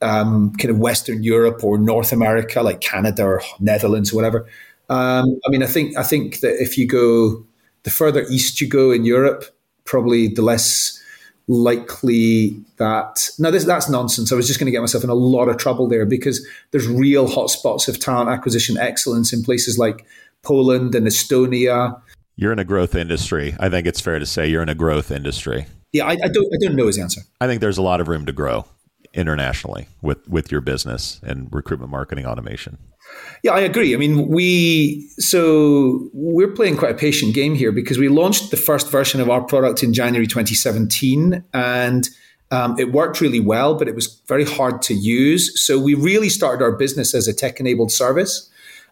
um, 0.00 0.52
kind 0.56 0.70
of 0.70 0.78
Western 0.78 1.24
Europe 1.24 1.64
or 1.64 1.76
North 1.78 2.12
America, 2.12 2.62
like 2.62 2.80
Canada 2.80 3.24
or 3.24 3.42
Netherlands 3.58 4.12
or 4.12 4.16
whatever. 4.16 4.46
Um, 4.88 5.40
I 5.44 5.50
mean, 5.50 5.62
I 5.64 5.66
think 5.66 5.96
I 5.96 6.04
think 6.04 6.40
that 6.40 6.62
if 6.62 6.78
you 6.78 6.86
go 6.86 7.44
the 7.84 7.90
further 7.90 8.26
east 8.30 8.60
you 8.60 8.68
go 8.68 8.90
in 8.90 9.04
Europe, 9.04 9.44
probably 9.84 10.28
the 10.28 10.42
less 10.42 11.00
likely 11.46 12.56
that 12.78 13.28
now 13.38 13.50
this 13.50 13.64
that's 13.64 13.88
nonsense. 13.88 14.32
I 14.32 14.36
was 14.36 14.46
just 14.46 14.58
going 14.58 14.66
to 14.66 14.72
get 14.72 14.80
myself 14.80 15.04
in 15.04 15.10
a 15.10 15.14
lot 15.14 15.48
of 15.48 15.58
trouble 15.58 15.86
there 15.86 16.06
because 16.06 16.46
there's 16.70 16.88
real 16.88 17.28
hotspots 17.28 17.86
of 17.86 18.00
talent 18.00 18.30
acquisition 18.30 18.78
excellence 18.78 19.32
in 19.32 19.42
places 19.42 19.78
like 19.78 20.06
Poland 20.42 20.94
and 20.94 21.06
Estonia. 21.06 22.00
You're 22.36 22.52
in 22.52 22.58
a 22.58 22.64
growth 22.64 22.94
industry. 22.94 23.54
I 23.60 23.68
think 23.68 23.86
it's 23.86 24.00
fair 24.00 24.18
to 24.18 24.26
say 24.26 24.48
you're 24.48 24.62
in 24.62 24.68
a 24.68 24.74
growth 24.74 25.10
industry. 25.10 25.66
Yeah, 25.92 26.06
I, 26.06 26.12
I 26.12 26.28
don't 26.28 26.52
I 26.52 26.56
don't 26.60 26.76
know 26.76 26.86
his 26.86 26.98
answer. 26.98 27.20
I 27.40 27.46
think 27.46 27.60
there's 27.60 27.78
a 27.78 27.82
lot 27.82 28.00
of 28.00 28.08
room 28.08 28.26
to 28.26 28.32
grow 28.32 28.64
internationally 29.12 29.88
with 30.02 30.26
with 30.28 30.50
your 30.50 30.60
business 30.60 31.20
and 31.22 31.48
recruitment 31.52 31.90
marketing 31.90 32.26
automation. 32.26 32.78
Yeah, 33.42 33.52
I 33.52 33.60
agree. 33.60 33.94
I 33.94 33.98
mean, 33.98 34.28
we 34.28 35.06
so 35.18 36.08
we're 36.14 36.50
playing 36.50 36.78
quite 36.78 36.92
a 36.92 36.98
patient 36.98 37.34
game 37.34 37.54
here 37.54 37.72
because 37.72 37.98
we 37.98 38.08
launched 38.08 38.50
the 38.50 38.56
first 38.56 38.90
version 38.90 39.20
of 39.20 39.28
our 39.28 39.42
product 39.42 39.82
in 39.82 39.92
January 39.92 40.26
2017, 40.26 41.44
and 41.52 42.08
um, 42.50 42.78
it 42.78 42.92
worked 42.92 43.20
really 43.20 43.40
well, 43.40 43.74
but 43.74 43.86
it 43.86 43.94
was 43.94 44.20
very 44.28 44.44
hard 44.44 44.80
to 44.82 44.94
use. 44.94 45.60
So 45.60 45.78
we 45.78 45.94
really 45.94 46.30
started 46.30 46.64
our 46.64 46.72
business 46.72 47.14
as 47.14 47.28
a 47.28 47.34
tech-enabled 47.34 47.92
service, 47.92 48.48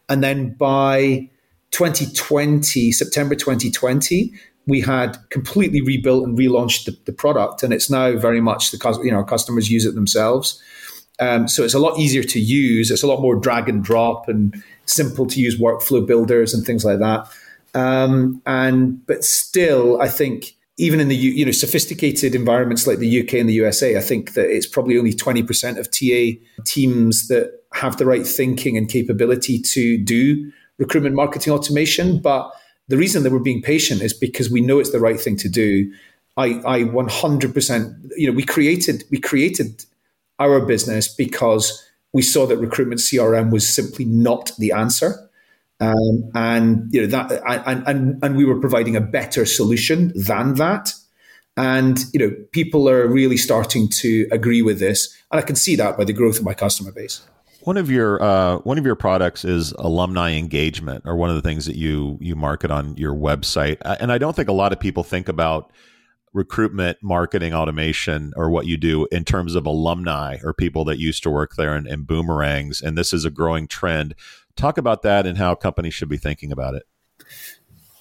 and 0.08 0.22
then 0.22 0.50
by 0.52 1.30
2020, 1.70 2.92
September 2.92 3.34
2020, 3.34 4.32
we 4.66 4.80
had 4.80 5.16
completely 5.30 5.80
rebuilt 5.80 6.26
and 6.26 6.38
relaunched 6.38 6.84
the, 6.84 6.96
the 7.06 7.12
product, 7.12 7.62
and 7.62 7.72
it's 7.72 7.90
now 7.90 8.16
very 8.16 8.40
much 8.40 8.70
the 8.70 9.00
you 9.02 9.10
know 9.10 9.18
our 9.18 9.24
customers 9.24 9.70
use 9.70 9.84
it 9.84 9.94
themselves. 9.94 10.62
Um, 11.22 11.46
so 11.46 11.62
it's 11.62 11.74
a 11.74 11.78
lot 11.78 11.98
easier 12.00 12.24
to 12.24 12.40
use. 12.40 12.90
It's 12.90 13.04
a 13.04 13.06
lot 13.06 13.20
more 13.20 13.36
drag 13.36 13.68
and 13.68 13.82
drop 13.82 14.28
and 14.28 14.60
simple 14.86 15.24
to 15.26 15.40
use 15.40 15.56
workflow 15.56 16.04
builders 16.04 16.52
and 16.52 16.66
things 16.66 16.84
like 16.84 16.98
that. 16.98 17.28
Um, 17.74 18.42
and 18.44 19.06
but 19.06 19.22
still, 19.22 20.02
I 20.02 20.08
think 20.08 20.56
even 20.78 20.98
in 20.98 21.06
the 21.06 21.14
you 21.14 21.44
know 21.44 21.52
sophisticated 21.52 22.34
environments 22.34 22.88
like 22.88 22.98
the 22.98 23.20
UK 23.20 23.34
and 23.34 23.48
the 23.48 23.54
USA, 23.54 23.96
I 23.96 24.00
think 24.00 24.34
that 24.34 24.50
it's 24.50 24.66
probably 24.66 24.98
only 24.98 25.12
twenty 25.12 25.44
percent 25.44 25.78
of 25.78 25.90
TA 25.92 26.38
teams 26.64 27.28
that 27.28 27.60
have 27.72 27.98
the 27.98 28.06
right 28.06 28.26
thinking 28.26 28.76
and 28.76 28.88
capability 28.88 29.60
to 29.60 29.98
do 29.98 30.50
recruitment 30.78 31.14
marketing 31.14 31.52
automation. 31.52 32.20
But 32.20 32.50
the 32.88 32.96
reason 32.96 33.22
that 33.22 33.30
we're 33.30 33.38
being 33.38 33.62
patient 33.62 34.02
is 34.02 34.12
because 34.12 34.50
we 34.50 34.60
know 34.60 34.80
it's 34.80 34.90
the 34.90 35.00
right 35.00 35.20
thing 35.20 35.36
to 35.36 35.48
do. 35.48 35.92
I, 36.36 36.62
I 36.64 36.78
100%, 36.84 38.10
you 38.16 38.26
know, 38.26 38.32
we 38.32 38.42
created, 38.42 39.04
we 39.10 39.20
created 39.20 39.84
our 40.38 40.64
business 40.64 41.12
because 41.12 41.82
we 42.12 42.22
saw 42.22 42.46
that 42.46 42.56
recruitment 42.58 43.00
CRM 43.00 43.50
was 43.50 43.66
simply 43.66 44.04
not 44.04 44.52
the 44.58 44.72
answer. 44.72 45.28
Um, 45.80 46.30
and 46.34 46.92
you 46.92 47.00
know 47.00 47.06
that 47.08 47.42
and, 47.66 47.88
and 47.88 48.24
and 48.24 48.36
we 48.36 48.44
were 48.44 48.60
providing 48.60 48.94
a 48.94 49.00
better 49.00 49.44
solution 49.44 50.12
than 50.14 50.54
that 50.54 50.94
and 51.56 51.98
you 52.12 52.20
know 52.20 52.36
people 52.52 52.88
are 52.88 53.08
really 53.08 53.36
starting 53.36 53.88
to 53.88 54.28
agree 54.30 54.62
with 54.62 54.78
this 54.78 55.12
and 55.32 55.40
i 55.40 55.42
can 55.42 55.56
see 55.56 55.74
that 55.74 55.98
by 55.98 56.04
the 56.04 56.12
growth 56.12 56.38
of 56.38 56.44
my 56.44 56.54
customer 56.54 56.92
base 56.92 57.22
one 57.64 57.76
of 57.76 57.90
your 57.90 58.22
uh, 58.22 58.56
one 58.58 58.78
of 58.78 58.84
your 58.84 58.96
products 58.96 59.44
is 59.44 59.72
alumni 59.72 60.32
engagement, 60.32 61.04
or 61.06 61.16
one 61.16 61.30
of 61.30 61.36
the 61.36 61.42
things 61.42 61.66
that 61.66 61.76
you 61.76 62.18
you 62.20 62.34
market 62.34 62.70
on 62.70 62.96
your 62.96 63.14
website. 63.14 63.78
And 64.00 64.10
I 64.10 64.18
don't 64.18 64.34
think 64.34 64.48
a 64.48 64.52
lot 64.52 64.72
of 64.72 64.80
people 64.80 65.04
think 65.04 65.28
about 65.28 65.70
recruitment 66.32 66.98
marketing 67.02 67.52
automation 67.52 68.32
or 68.36 68.50
what 68.50 68.66
you 68.66 68.76
do 68.76 69.06
in 69.12 69.24
terms 69.24 69.54
of 69.54 69.66
alumni 69.66 70.38
or 70.42 70.54
people 70.54 70.84
that 70.86 70.98
used 70.98 71.22
to 71.22 71.30
work 71.30 71.56
there 71.56 71.74
and, 71.74 71.86
and 71.86 72.06
boomerangs. 72.06 72.80
And 72.80 72.96
this 72.96 73.12
is 73.12 73.24
a 73.24 73.30
growing 73.30 73.66
trend. 73.68 74.14
Talk 74.56 74.78
about 74.78 75.02
that 75.02 75.26
and 75.26 75.38
how 75.38 75.54
companies 75.54 75.94
should 75.94 76.08
be 76.08 76.16
thinking 76.16 76.52
about 76.52 76.74
it. 76.74 76.84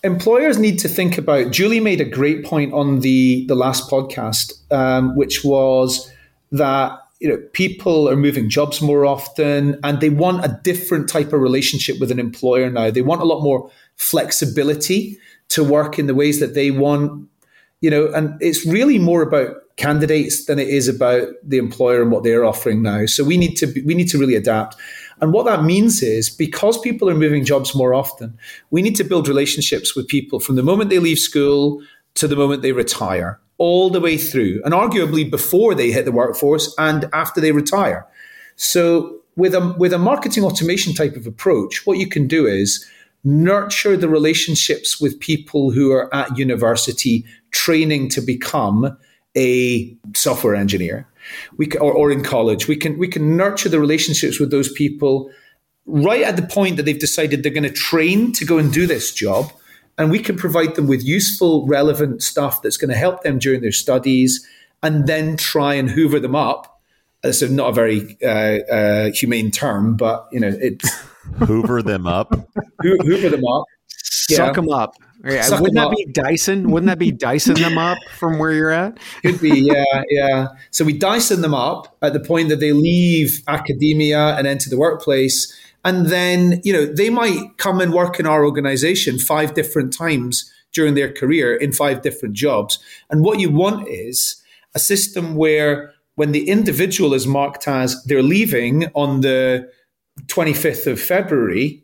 Employers 0.03 0.57
need 0.57 0.79
to 0.79 0.87
think 0.87 1.19
about 1.19 1.51
julie 1.51 1.79
made 1.79 2.01
a 2.01 2.05
great 2.05 2.43
point 2.43 2.73
on 2.73 3.01
the 3.01 3.45
the 3.45 3.53
last 3.53 3.87
podcast 3.87 4.53
um, 4.71 5.15
which 5.15 5.43
was 5.43 6.11
that 6.51 6.99
you 7.19 7.29
know 7.29 7.37
people 7.53 8.09
are 8.09 8.15
moving 8.15 8.49
jobs 8.49 8.81
more 8.81 9.05
often 9.05 9.79
and 9.83 10.01
they 10.01 10.09
want 10.09 10.43
a 10.43 10.59
different 10.63 11.07
type 11.07 11.31
of 11.31 11.39
relationship 11.39 11.99
with 11.99 12.11
an 12.11 12.19
employer 12.19 12.69
now. 12.69 12.89
They 12.89 13.03
want 13.03 13.21
a 13.21 13.25
lot 13.25 13.43
more 13.43 13.69
flexibility 13.95 15.19
to 15.49 15.63
work 15.63 15.99
in 15.99 16.07
the 16.07 16.15
ways 16.15 16.39
that 16.39 16.55
they 16.55 16.71
want 16.71 17.29
you 17.81 17.89
know, 17.89 18.11
and 18.13 18.37
it's 18.41 18.65
really 18.65 18.99
more 18.99 19.21
about 19.21 19.55
candidates 19.75 20.45
than 20.45 20.59
it 20.59 20.69
is 20.69 20.87
about 20.87 21.27
the 21.43 21.57
employer 21.57 22.01
and 22.01 22.11
what 22.11 22.23
they're 22.23 22.45
offering 22.45 22.81
now. 22.83 23.05
So 23.07 23.23
we 23.23 23.37
need 23.37 23.55
to 23.55 23.67
be, 23.67 23.81
we 23.81 23.95
need 23.95 24.07
to 24.09 24.19
really 24.19 24.35
adapt. 24.35 24.75
And 25.19 25.33
what 25.33 25.45
that 25.45 25.63
means 25.63 26.01
is 26.01 26.29
because 26.29 26.79
people 26.79 27.09
are 27.09 27.15
moving 27.15 27.43
jobs 27.43 27.75
more 27.75 27.93
often, 27.93 28.37
we 28.69 28.81
need 28.81 28.95
to 28.97 29.03
build 29.03 29.27
relationships 29.27 29.95
with 29.95 30.07
people 30.07 30.39
from 30.39 30.55
the 30.55 30.63
moment 30.63 30.89
they 30.89 30.99
leave 30.99 31.19
school 31.19 31.81
to 32.15 32.27
the 32.27 32.35
moment 32.35 32.61
they 32.61 32.71
retire, 32.71 33.39
all 33.57 33.89
the 33.89 33.99
way 33.99 34.17
through, 34.17 34.61
and 34.63 34.73
arguably 34.73 35.29
before 35.29 35.73
they 35.73 35.91
hit 35.91 36.05
the 36.05 36.11
workforce 36.11 36.73
and 36.77 37.09
after 37.13 37.41
they 37.41 37.51
retire. 37.51 38.07
So 38.55 39.21
with 39.35 39.55
a 39.55 39.75
with 39.77 39.93
a 39.93 39.97
marketing 39.97 40.43
automation 40.43 40.93
type 40.93 41.15
of 41.15 41.25
approach, 41.25 41.85
what 41.85 41.97
you 41.97 42.07
can 42.07 42.27
do 42.27 42.45
is 42.45 42.85
nurture 43.23 43.95
the 43.95 44.09
relationships 44.09 44.99
with 44.99 45.19
people 45.19 45.71
who 45.71 45.91
are 45.91 46.13
at 46.13 46.37
university 46.37 47.23
training 47.51 48.09
to 48.09 48.21
become 48.21 48.97
a 49.37 49.95
software 50.15 50.55
engineer. 50.55 51.07
We 51.57 51.67
can, 51.67 51.81
or, 51.81 51.93
or 51.93 52.11
in 52.11 52.23
college. 52.23 52.67
We 52.67 52.75
can 52.75 52.97
we 52.97 53.07
can 53.07 53.37
nurture 53.37 53.69
the 53.69 53.79
relationships 53.79 54.39
with 54.39 54.51
those 54.51 54.71
people 54.71 55.29
right 55.85 56.23
at 56.23 56.35
the 56.35 56.41
point 56.41 56.77
that 56.77 56.83
they've 56.83 56.99
decided 56.99 57.43
they're 57.43 57.51
going 57.51 57.63
to 57.63 57.69
train 57.69 58.31
to 58.33 58.45
go 58.45 58.57
and 58.57 58.71
do 58.71 58.85
this 58.85 59.13
job 59.13 59.51
and 59.97 60.11
we 60.11 60.19
can 60.19 60.37
provide 60.37 60.75
them 60.75 60.87
with 60.87 61.03
useful 61.03 61.67
relevant 61.67 62.21
stuff 62.21 62.61
that's 62.61 62.77
going 62.77 62.89
to 62.89 62.95
help 62.95 63.23
them 63.23 63.39
during 63.39 63.61
their 63.61 63.71
studies 63.71 64.47
and 64.83 65.07
then 65.07 65.35
try 65.37 65.73
and 65.73 65.89
hoover 65.89 66.19
them 66.19 66.35
up. 66.35 66.81
That's 67.23 67.41
not 67.41 67.69
a 67.69 67.73
very 67.73 68.17
uh, 68.23 68.73
uh, 68.73 69.11
humane 69.11 69.51
term 69.51 69.95
but 69.95 70.27
you 70.31 70.39
know 70.39 70.55
it's 70.59 70.89
hoover 71.45 71.81
them 71.81 72.07
up 72.07 72.33
hoover 72.81 73.29
them 73.29 73.45
up 73.45 73.65
suck 73.87 74.55
them 74.55 74.69
up 74.69 74.95
yeah, 75.23 75.47
wouldn't 75.51 75.75
that 75.75 75.87
up. 75.87 75.95
be 75.95 76.05
Dyson? 76.05 76.71
Wouldn't 76.71 76.87
that 76.87 76.97
be 76.97 77.11
Dyson 77.11 77.53
them 77.53 77.77
up 77.77 77.99
from 78.17 78.39
where 78.39 78.51
you're 78.51 78.71
at? 78.71 78.97
Could 79.21 79.39
be, 79.39 79.59
yeah, 79.59 80.03
yeah. 80.09 80.47
So 80.71 80.83
we 80.83 80.97
Dyson 80.97 81.41
them 81.41 81.53
up 81.53 81.95
at 82.01 82.13
the 82.13 82.19
point 82.19 82.49
that 82.49 82.59
they 82.59 82.73
leave 82.73 83.43
academia 83.47 84.35
and 84.35 84.47
enter 84.47 84.69
the 84.69 84.79
workplace. 84.79 85.55
And 85.85 86.07
then, 86.07 86.59
you 86.63 86.73
know, 86.73 86.85
they 86.85 87.09
might 87.11 87.57
come 87.57 87.81
and 87.81 87.93
work 87.93 88.19
in 88.19 88.25
our 88.25 88.43
organization 88.43 89.19
five 89.19 89.53
different 89.53 89.93
times 89.93 90.51
during 90.73 90.95
their 90.95 91.11
career 91.11 91.55
in 91.55 91.71
five 91.71 92.01
different 92.01 92.33
jobs. 92.33 92.79
And 93.11 93.23
what 93.23 93.39
you 93.39 93.51
want 93.51 93.87
is 93.87 94.41
a 94.73 94.79
system 94.79 95.35
where 95.35 95.93
when 96.15 96.31
the 96.31 96.49
individual 96.49 97.13
is 97.13 97.27
marked 97.27 97.67
as 97.67 98.01
they're 98.05 98.23
leaving 98.23 98.87
on 98.95 99.21
the 99.21 99.69
25th 100.27 100.87
of 100.87 100.99
February, 100.99 101.83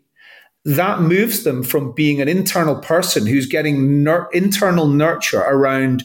that 0.66 1.02
moves 1.02 1.44
them 1.44 1.64
from 1.64 1.94
being 1.94 2.22
an 2.22 2.28
internal 2.28 2.76
person 2.76 3.26
who's 3.26 3.46
getting 3.46 4.04
nur- 4.04 4.30
internal 4.34 4.88
nurture 4.88 5.42
around 5.42 6.04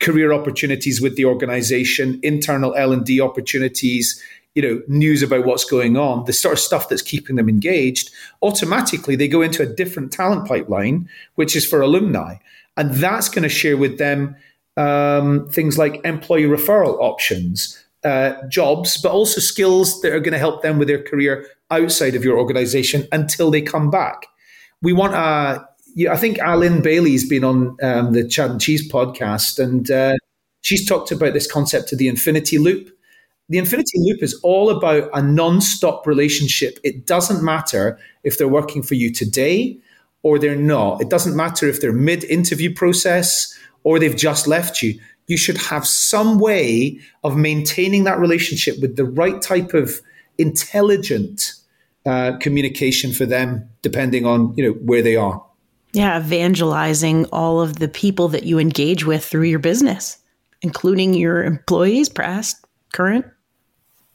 career 0.00 0.32
opportunities 0.32 1.00
with 1.00 1.16
the 1.16 1.24
organization, 1.24 2.20
internal 2.22 2.74
L&D 2.76 3.20
opportunities, 3.20 4.22
you 4.54 4.62
know, 4.62 4.82
news 4.86 5.22
about 5.22 5.44
what's 5.44 5.64
going 5.64 5.96
on, 5.96 6.24
the 6.26 6.32
sort 6.32 6.52
of 6.52 6.60
stuff 6.60 6.88
that's 6.88 7.02
keeping 7.02 7.36
them 7.36 7.48
engaged, 7.48 8.10
automatically 8.42 9.16
they 9.16 9.26
go 9.26 9.42
into 9.42 9.62
a 9.62 9.66
different 9.66 10.12
talent 10.12 10.46
pipeline, 10.46 11.08
which 11.34 11.56
is 11.56 11.66
for 11.66 11.80
alumni. 11.80 12.36
And 12.76 12.92
that's 12.94 13.28
going 13.28 13.42
to 13.42 13.48
share 13.48 13.76
with 13.76 13.98
them 13.98 14.36
um, 14.76 15.48
things 15.48 15.78
like 15.78 16.04
employee 16.04 16.44
referral 16.44 16.98
options, 17.00 17.82
uh, 18.04 18.34
jobs, 18.48 19.00
but 19.00 19.10
also 19.10 19.40
skills 19.40 20.00
that 20.02 20.12
are 20.12 20.20
going 20.20 20.32
to 20.32 20.38
help 20.38 20.62
them 20.62 20.78
with 20.78 20.88
their 20.88 21.02
career 21.02 21.46
outside 21.74 22.14
of 22.14 22.24
your 22.24 22.38
organization 22.38 23.06
until 23.12 23.50
they 23.50 23.62
come 23.62 23.90
back. 23.90 24.26
We 24.82 24.92
want 24.92 25.14
a, 25.14 25.66
I 26.10 26.16
think 26.16 26.38
Allyn 26.38 26.82
Bailey's 26.82 27.28
been 27.28 27.44
on 27.44 27.76
um, 27.82 28.12
the 28.12 28.26
Chad 28.26 28.50
and 28.50 28.60
Cheese 28.60 28.90
podcast, 28.90 29.62
and 29.62 29.90
uh, 29.90 30.14
she's 30.62 30.86
talked 30.86 31.10
about 31.10 31.32
this 31.32 31.50
concept 31.50 31.92
of 31.92 31.98
the 31.98 32.08
infinity 32.08 32.58
loop. 32.58 32.90
The 33.48 33.58
infinity 33.58 33.98
loop 33.98 34.22
is 34.22 34.40
all 34.42 34.70
about 34.70 35.10
a 35.12 35.22
non-stop 35.22 36.06
relationship. 36.06 36.78
It 36.82 37.06
doesn't 37.06 37.44
matter 37.44 37.98
if 38.22 38.38
they're 38.38 38.48
working 38.48 38.82
for 38.82 38.94
you 38.94 39.12
today 39.12 39.78
or 40.22 40.38
they're 40.38 40.56
not. 40.56 41.02
It 41.02 41.10
doesn't 41.10 41.36
matter 41.36 41.68
if 41.68 41.80
they're 41.80 41.92
mid-interview 41.92 42.74
process 42.74 43.56
or 43.82 43.98
they've 43.98 44.16
just 44.16 44.46
left 44.46 44.82
you. 44.82 44.98
You 45.26 45.36
should 45.36 45.58
have 45.58 45.86
some 45.86 46.38
way 46.38 46.98
of 47.22 47.36
maintaining 47.36 48.04
that 48.04 48.18
relationship 48.18 48.80
with 48.80 48.96
the 48.96 49.04
right 49.04 49.40
type 49.42 49.74
of 49.74 50.00
intelligent 50.38 51.54
uh, 52.06 52.36
communication 52.38 53.12
for 53.12 53.26
them, 53.26 53.68
depending 53.82 54.26
on 54.26 54.54
you 54.56 54.64
know 54.64 54.72
where 54.80 55.02
they 55.02 55.16
are. 55.16 55.44
Yeah, 55.92 56.18
evangelizing 56.18 57.26
all 57.26 57.60
of 57.60 57.78
the 57.78 57.88
people 57.88 58.28
that 58.28 58.42
you 58.42 58.58
engage 58.58 59.06
with 59.06 59.24
through 59.24 59.44
your 59.44 59.60
business, 59.60 60.18
including 60.60 61.14
your 61.14 61.44
employees, 61.44 62.08
past, 62.08 62.64
current, 62.92 63.24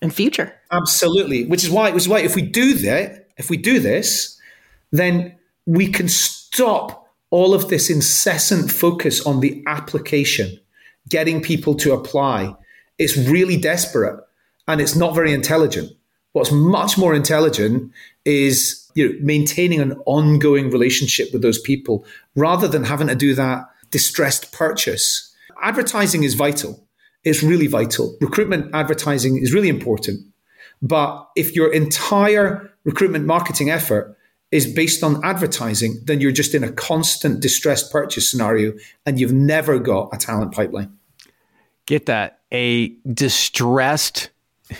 and 0.01 0.13
future. 0.13 0.53
Absolutely. 0.71 1.45
Which 1.45 1.63
is 1.63 1.69
why, 1.69 1.91
which 1.91 2.03
is 2.03 2.09
why, 2.09 2.19
if 2.19 2.35
we 2.35 2.41
do 2.41 2.73
that, 2.73 3.29
if 3.37 3.49
we 3.49 3.57
do 3.57 3.79
this, 3.79 4.39
then 4.91 5.35
we 5.65 5.87
can 5.87 6.07
stop 6.07 7.07
all 7.29 7.53
of 7.53 7.69
this 7.69 7.89
incessant 7.89 8.71
focus 8.71 9.25
on 9.25 9.39
the 9.39 9.63
application, 9.67 10.59
getting 11.07 11.41
people 11.41 11.75
to 11.75 11.93
apply. 11.93 12.55
It's 12.97 13.15
really 13.15 13.55
desperate 13.55 14.19
and 14.67 14.81
it's 14.81 14.95
not 14.95 15.15
very 15.15 15.31
intelligent. 15.31 15.91
What's 16.33 16.51
much 16.51 16.97
more 16.97 17.13
intelligent 17.15 17.91
is 18.23 18.89
you 18.93 19.09
know, 19.09 19.15
maintaining 19.21 19.79
an 19.79 19.93
ongoing 20.05 20.69
relationship 20.69 21.31
with 21.33 21.41
those 21.41 21.59
people 21.59 22.05
rather 22.35 22.67
than 22.67 22.83
having 22.83 23.07
to 23.07 23.15
do 23.15 23.33
that 23.35 23.65
distressed 23.91 24.51
purchase. 24.51 25.33
Advertising 25.61 26.23
is 26.23 26.35
vital. 26.35 26.85
It's 27.23 27.43
really 27.43 27.67
vital. 27.67 28.15
Recruitment 28.21 28.73
advertising 28.73 29.37
is 29.37 29.53
really 29.53 29.69
important. 29.69 30.21
But 30.81 31.27
if 31.35 31.55
your 31.55 31.73
entire 31.73 32.71
recruitment 32.85 33.25
marketing 33.25 33.69
effort 33.69 34.15
is 34.51 34.71
based 34.71 35.03
on 35.03 35.23
advertising, 35.23 35.99
then 36.05 36.21
you're 36.21 36.31
just 36.31 36.55
in 36.55 36.63
a 36.63 36.71
constant 36.71 37.39
distressed 37.39 37.91
purchase 37.91 38.29
scenario 38.29 38.73
and 39.05 39.19
you've 39.19 39.33
never 39.33 39.77
got 39.79 40.09
a 40.13 40.17
talent 40.17 40.53
pipeline. 40.53 40.97
Get 41.85 42.05
that. 42.05 42.39
A 42.51 42.89
distressed 43.11 44.29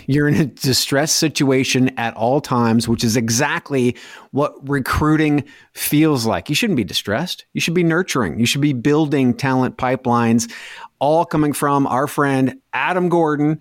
you're 0.08 0.28
in 0.28 0.36
a 0.36 0.46
distressed 0.46 1.16
situation 1.16 1.90
at 1.98 2.16
all 2.16 2.42
times, 2.42 2.88
which 2.88 3.04
is 3.04 3.18
exactly 3.18 3.96
what 4.32 4.54
recruiting 4.68 5.44
feels 5.74 6.26
like. 6.26 6.50
You 6.50 6.56
shouldn't 6.56 6.78
be 6.78 6.84
distressed. 6.84 7.46
You 7.54 7.62
should 7.62 7.74
be 7.74 7.84
nurturing. 7.84 8.40
You 8.40 8.46
should 8.46 8.62
be 8.62 8.74
building 8.74 9.34
talent 9.34 9.78
pipelines, 9.78 10.52
all 11.00 11.26
coming 11.26 11.54
from 11.54 11.88
our 11.88 12.08
friend 12.08 12.60
Adam 12.74 13.10
Gordon, 13.10 13.60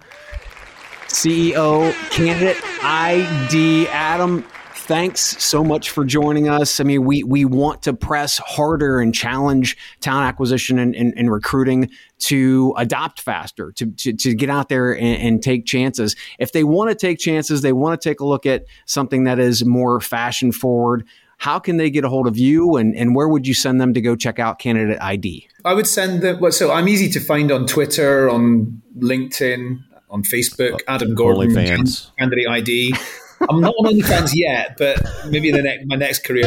CEO, 1.06 1.92
candidate 2.10 2.62
ID. 2.82 3.88
Adam, 3.88 4.44
thanks 4.88 5.20
so 5.20 5.62
much 5.62 5.90
for 5.90 6.02
joining 6.02 6.48
us. 6.48 6.80
I 6.80 6.84
mean, 6.84 7.04
we 7.04 7.22
we 7.22 7.44
want 7.44 7.82
to 7.82 7.92
press 7.92 8.38
harder 8.38 9.00
and 9.00 9.14
challenge 9.14 9.76
talent 10.00 10.26
acquisition 10.26 10.78
and, 10.78 10.96
and, 10.96 11.12
and 11.16 11.30
recruiting 11.30 11.90
to 12.20 12.74
adopt 12.76 13.20
faster, 13.20 13.70
to, 13.72 13.86
to, 13.86 14.14
to 14.14 14.34
get 14.34 14.48
out 14.48 14.70
there 14.70 14.96
and, 14.96 15.22
and, 15.22 15.42
take 15.42 15.66
chances. 15.66 16.16
If 16.40 16.50
they 16.50 16.64
want 16.64 16.90
to 16.90 16.96
take 16.96 17.18
chances, 17.18 17.62
they 17.62 17.72
want 17.72 18.00
to 18.00 18.08
take 18.08 18.18
a 18.18 18.24
look 18.24 18.44
at 18.44 18.64
something 18.86 19.24
that 19.24 19.38
is 19.38 19.64
more 19.64 20.00
fashion 20.00 20.50
forward. 20.50 21.06
How 21.36 21.60
can 21.60 21.76
they 21.76 21.90
get 21.90 22.04
a 22.04 22.08
hold 22.08 22.26
of 22.26 22.36
you 22.36 22.76
and, 22.76 22.96
and 22.96 23.14
where 23.14 23.28
would 23.28 23.46
you 23.46 23.54
send 23.54 23.80
them 23.80 23.94
to 23.94 24.00
go 24.00 24.16
check 24.16 24.40
out 24.40 24.58
Candidate 24.58 25.00
ID? 25.00 25.48
I 25.64 25.74
would 25.74 25.86
send 25.86 26.22
them, 26.22 26.50
so 26.50 26.72
I'm 26.72 26.88
easy 26.88 27.08
to 27.10 27.20
find 27.20 27.52
on 27.52 27.66
Twitter, 27.66 28.28
on 28.28 28.82
LinkedIn, 28.98 29.84
on 30.10 30.24
Facebook, 30.24 30.72
uh, 30.72 30.78
Adam 30.88 31.14
Gordon, 31.14 31.54
Candidate 31.54 32.48
ID. 32.48 32.94
I'm 33.48 33.60
not 33.60 33.74
on 33.78 33.92
OnlyFans 33.92 34.32
yet, 34.34 34.76
but 34.78 34.98
maybe 35.26 35.48
in 35.50 35.56
the 35.56 35.62
next, 35.62 35.86
my 35.86 35.96
next 35.96 36.24
career. 36.24 36.46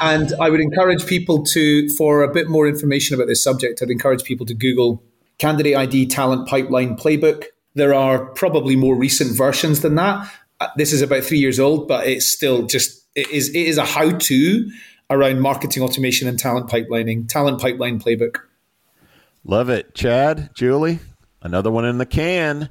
And 0.00 0.32
I 0.40 0.50
would 0.50 0.60
encourage 0.60 1.06
people 1.06 1.44
to, 1.44 1.88
for 1.90 2.22
a 2.22 2.32
bit 2.32 2.48
more 2.48 2.68
information 2.68 3.14
about 3.14 3.28
this 3.28 3.42
subject, 3.42 3.80
I'd 3.82 3.90
encourage 3.90 4.24
people 4.24 4.44
to 4.46 4.54
Google 4.54 5.02
Candidate 5.38 5.76
ID 5.76 6.06
Talent 6.06 6.48
Pipeline 6.48 6.96
Playbook. 6.96 7.44
There 7.74 7.94
are 7.94 8.26
probably 8.26 8.76
more 8.76 8.94
recent 8.94 9.36
versions 9.36 9.80
than 9.80 9.94
that. 9.94 10.30
Uh, 10.60 10.68
this 10.76 10.92
is 10.92 11.02
about 11.02 11.24
three 11.24 11.38
years 11.38 11.60
old, 11.60 11.88
but 11.88 12.06
it's 12.06 12.26
still 12.26 12.66
just 12.66 13.06
it 13.14 13.30
is 13.30 13.50
it 13.50 13.56
is 13.56 13.78
a 13.78 13.84
how 13.84 14.10
to 14.10 14.70
around 15.10 15.40
marketing 15.40 15.82
automation 15.82 16.26
and 16.28 16.38
talent 16.38 16.68
pipelining. 16.68 17.28
Talent 17.28 17.60
Pipeline 17.60 18.00
Playbook. 18.00 18.38
Love 19.44 19.68
it, 19.68 19.94
Chad, 19.94 20.50
Julie. 20.54 20.98
Another 21.42 21.70
one 21.70 21.84
in 21.84 21.98
the 21.98 22.06
can. 22.06 22.70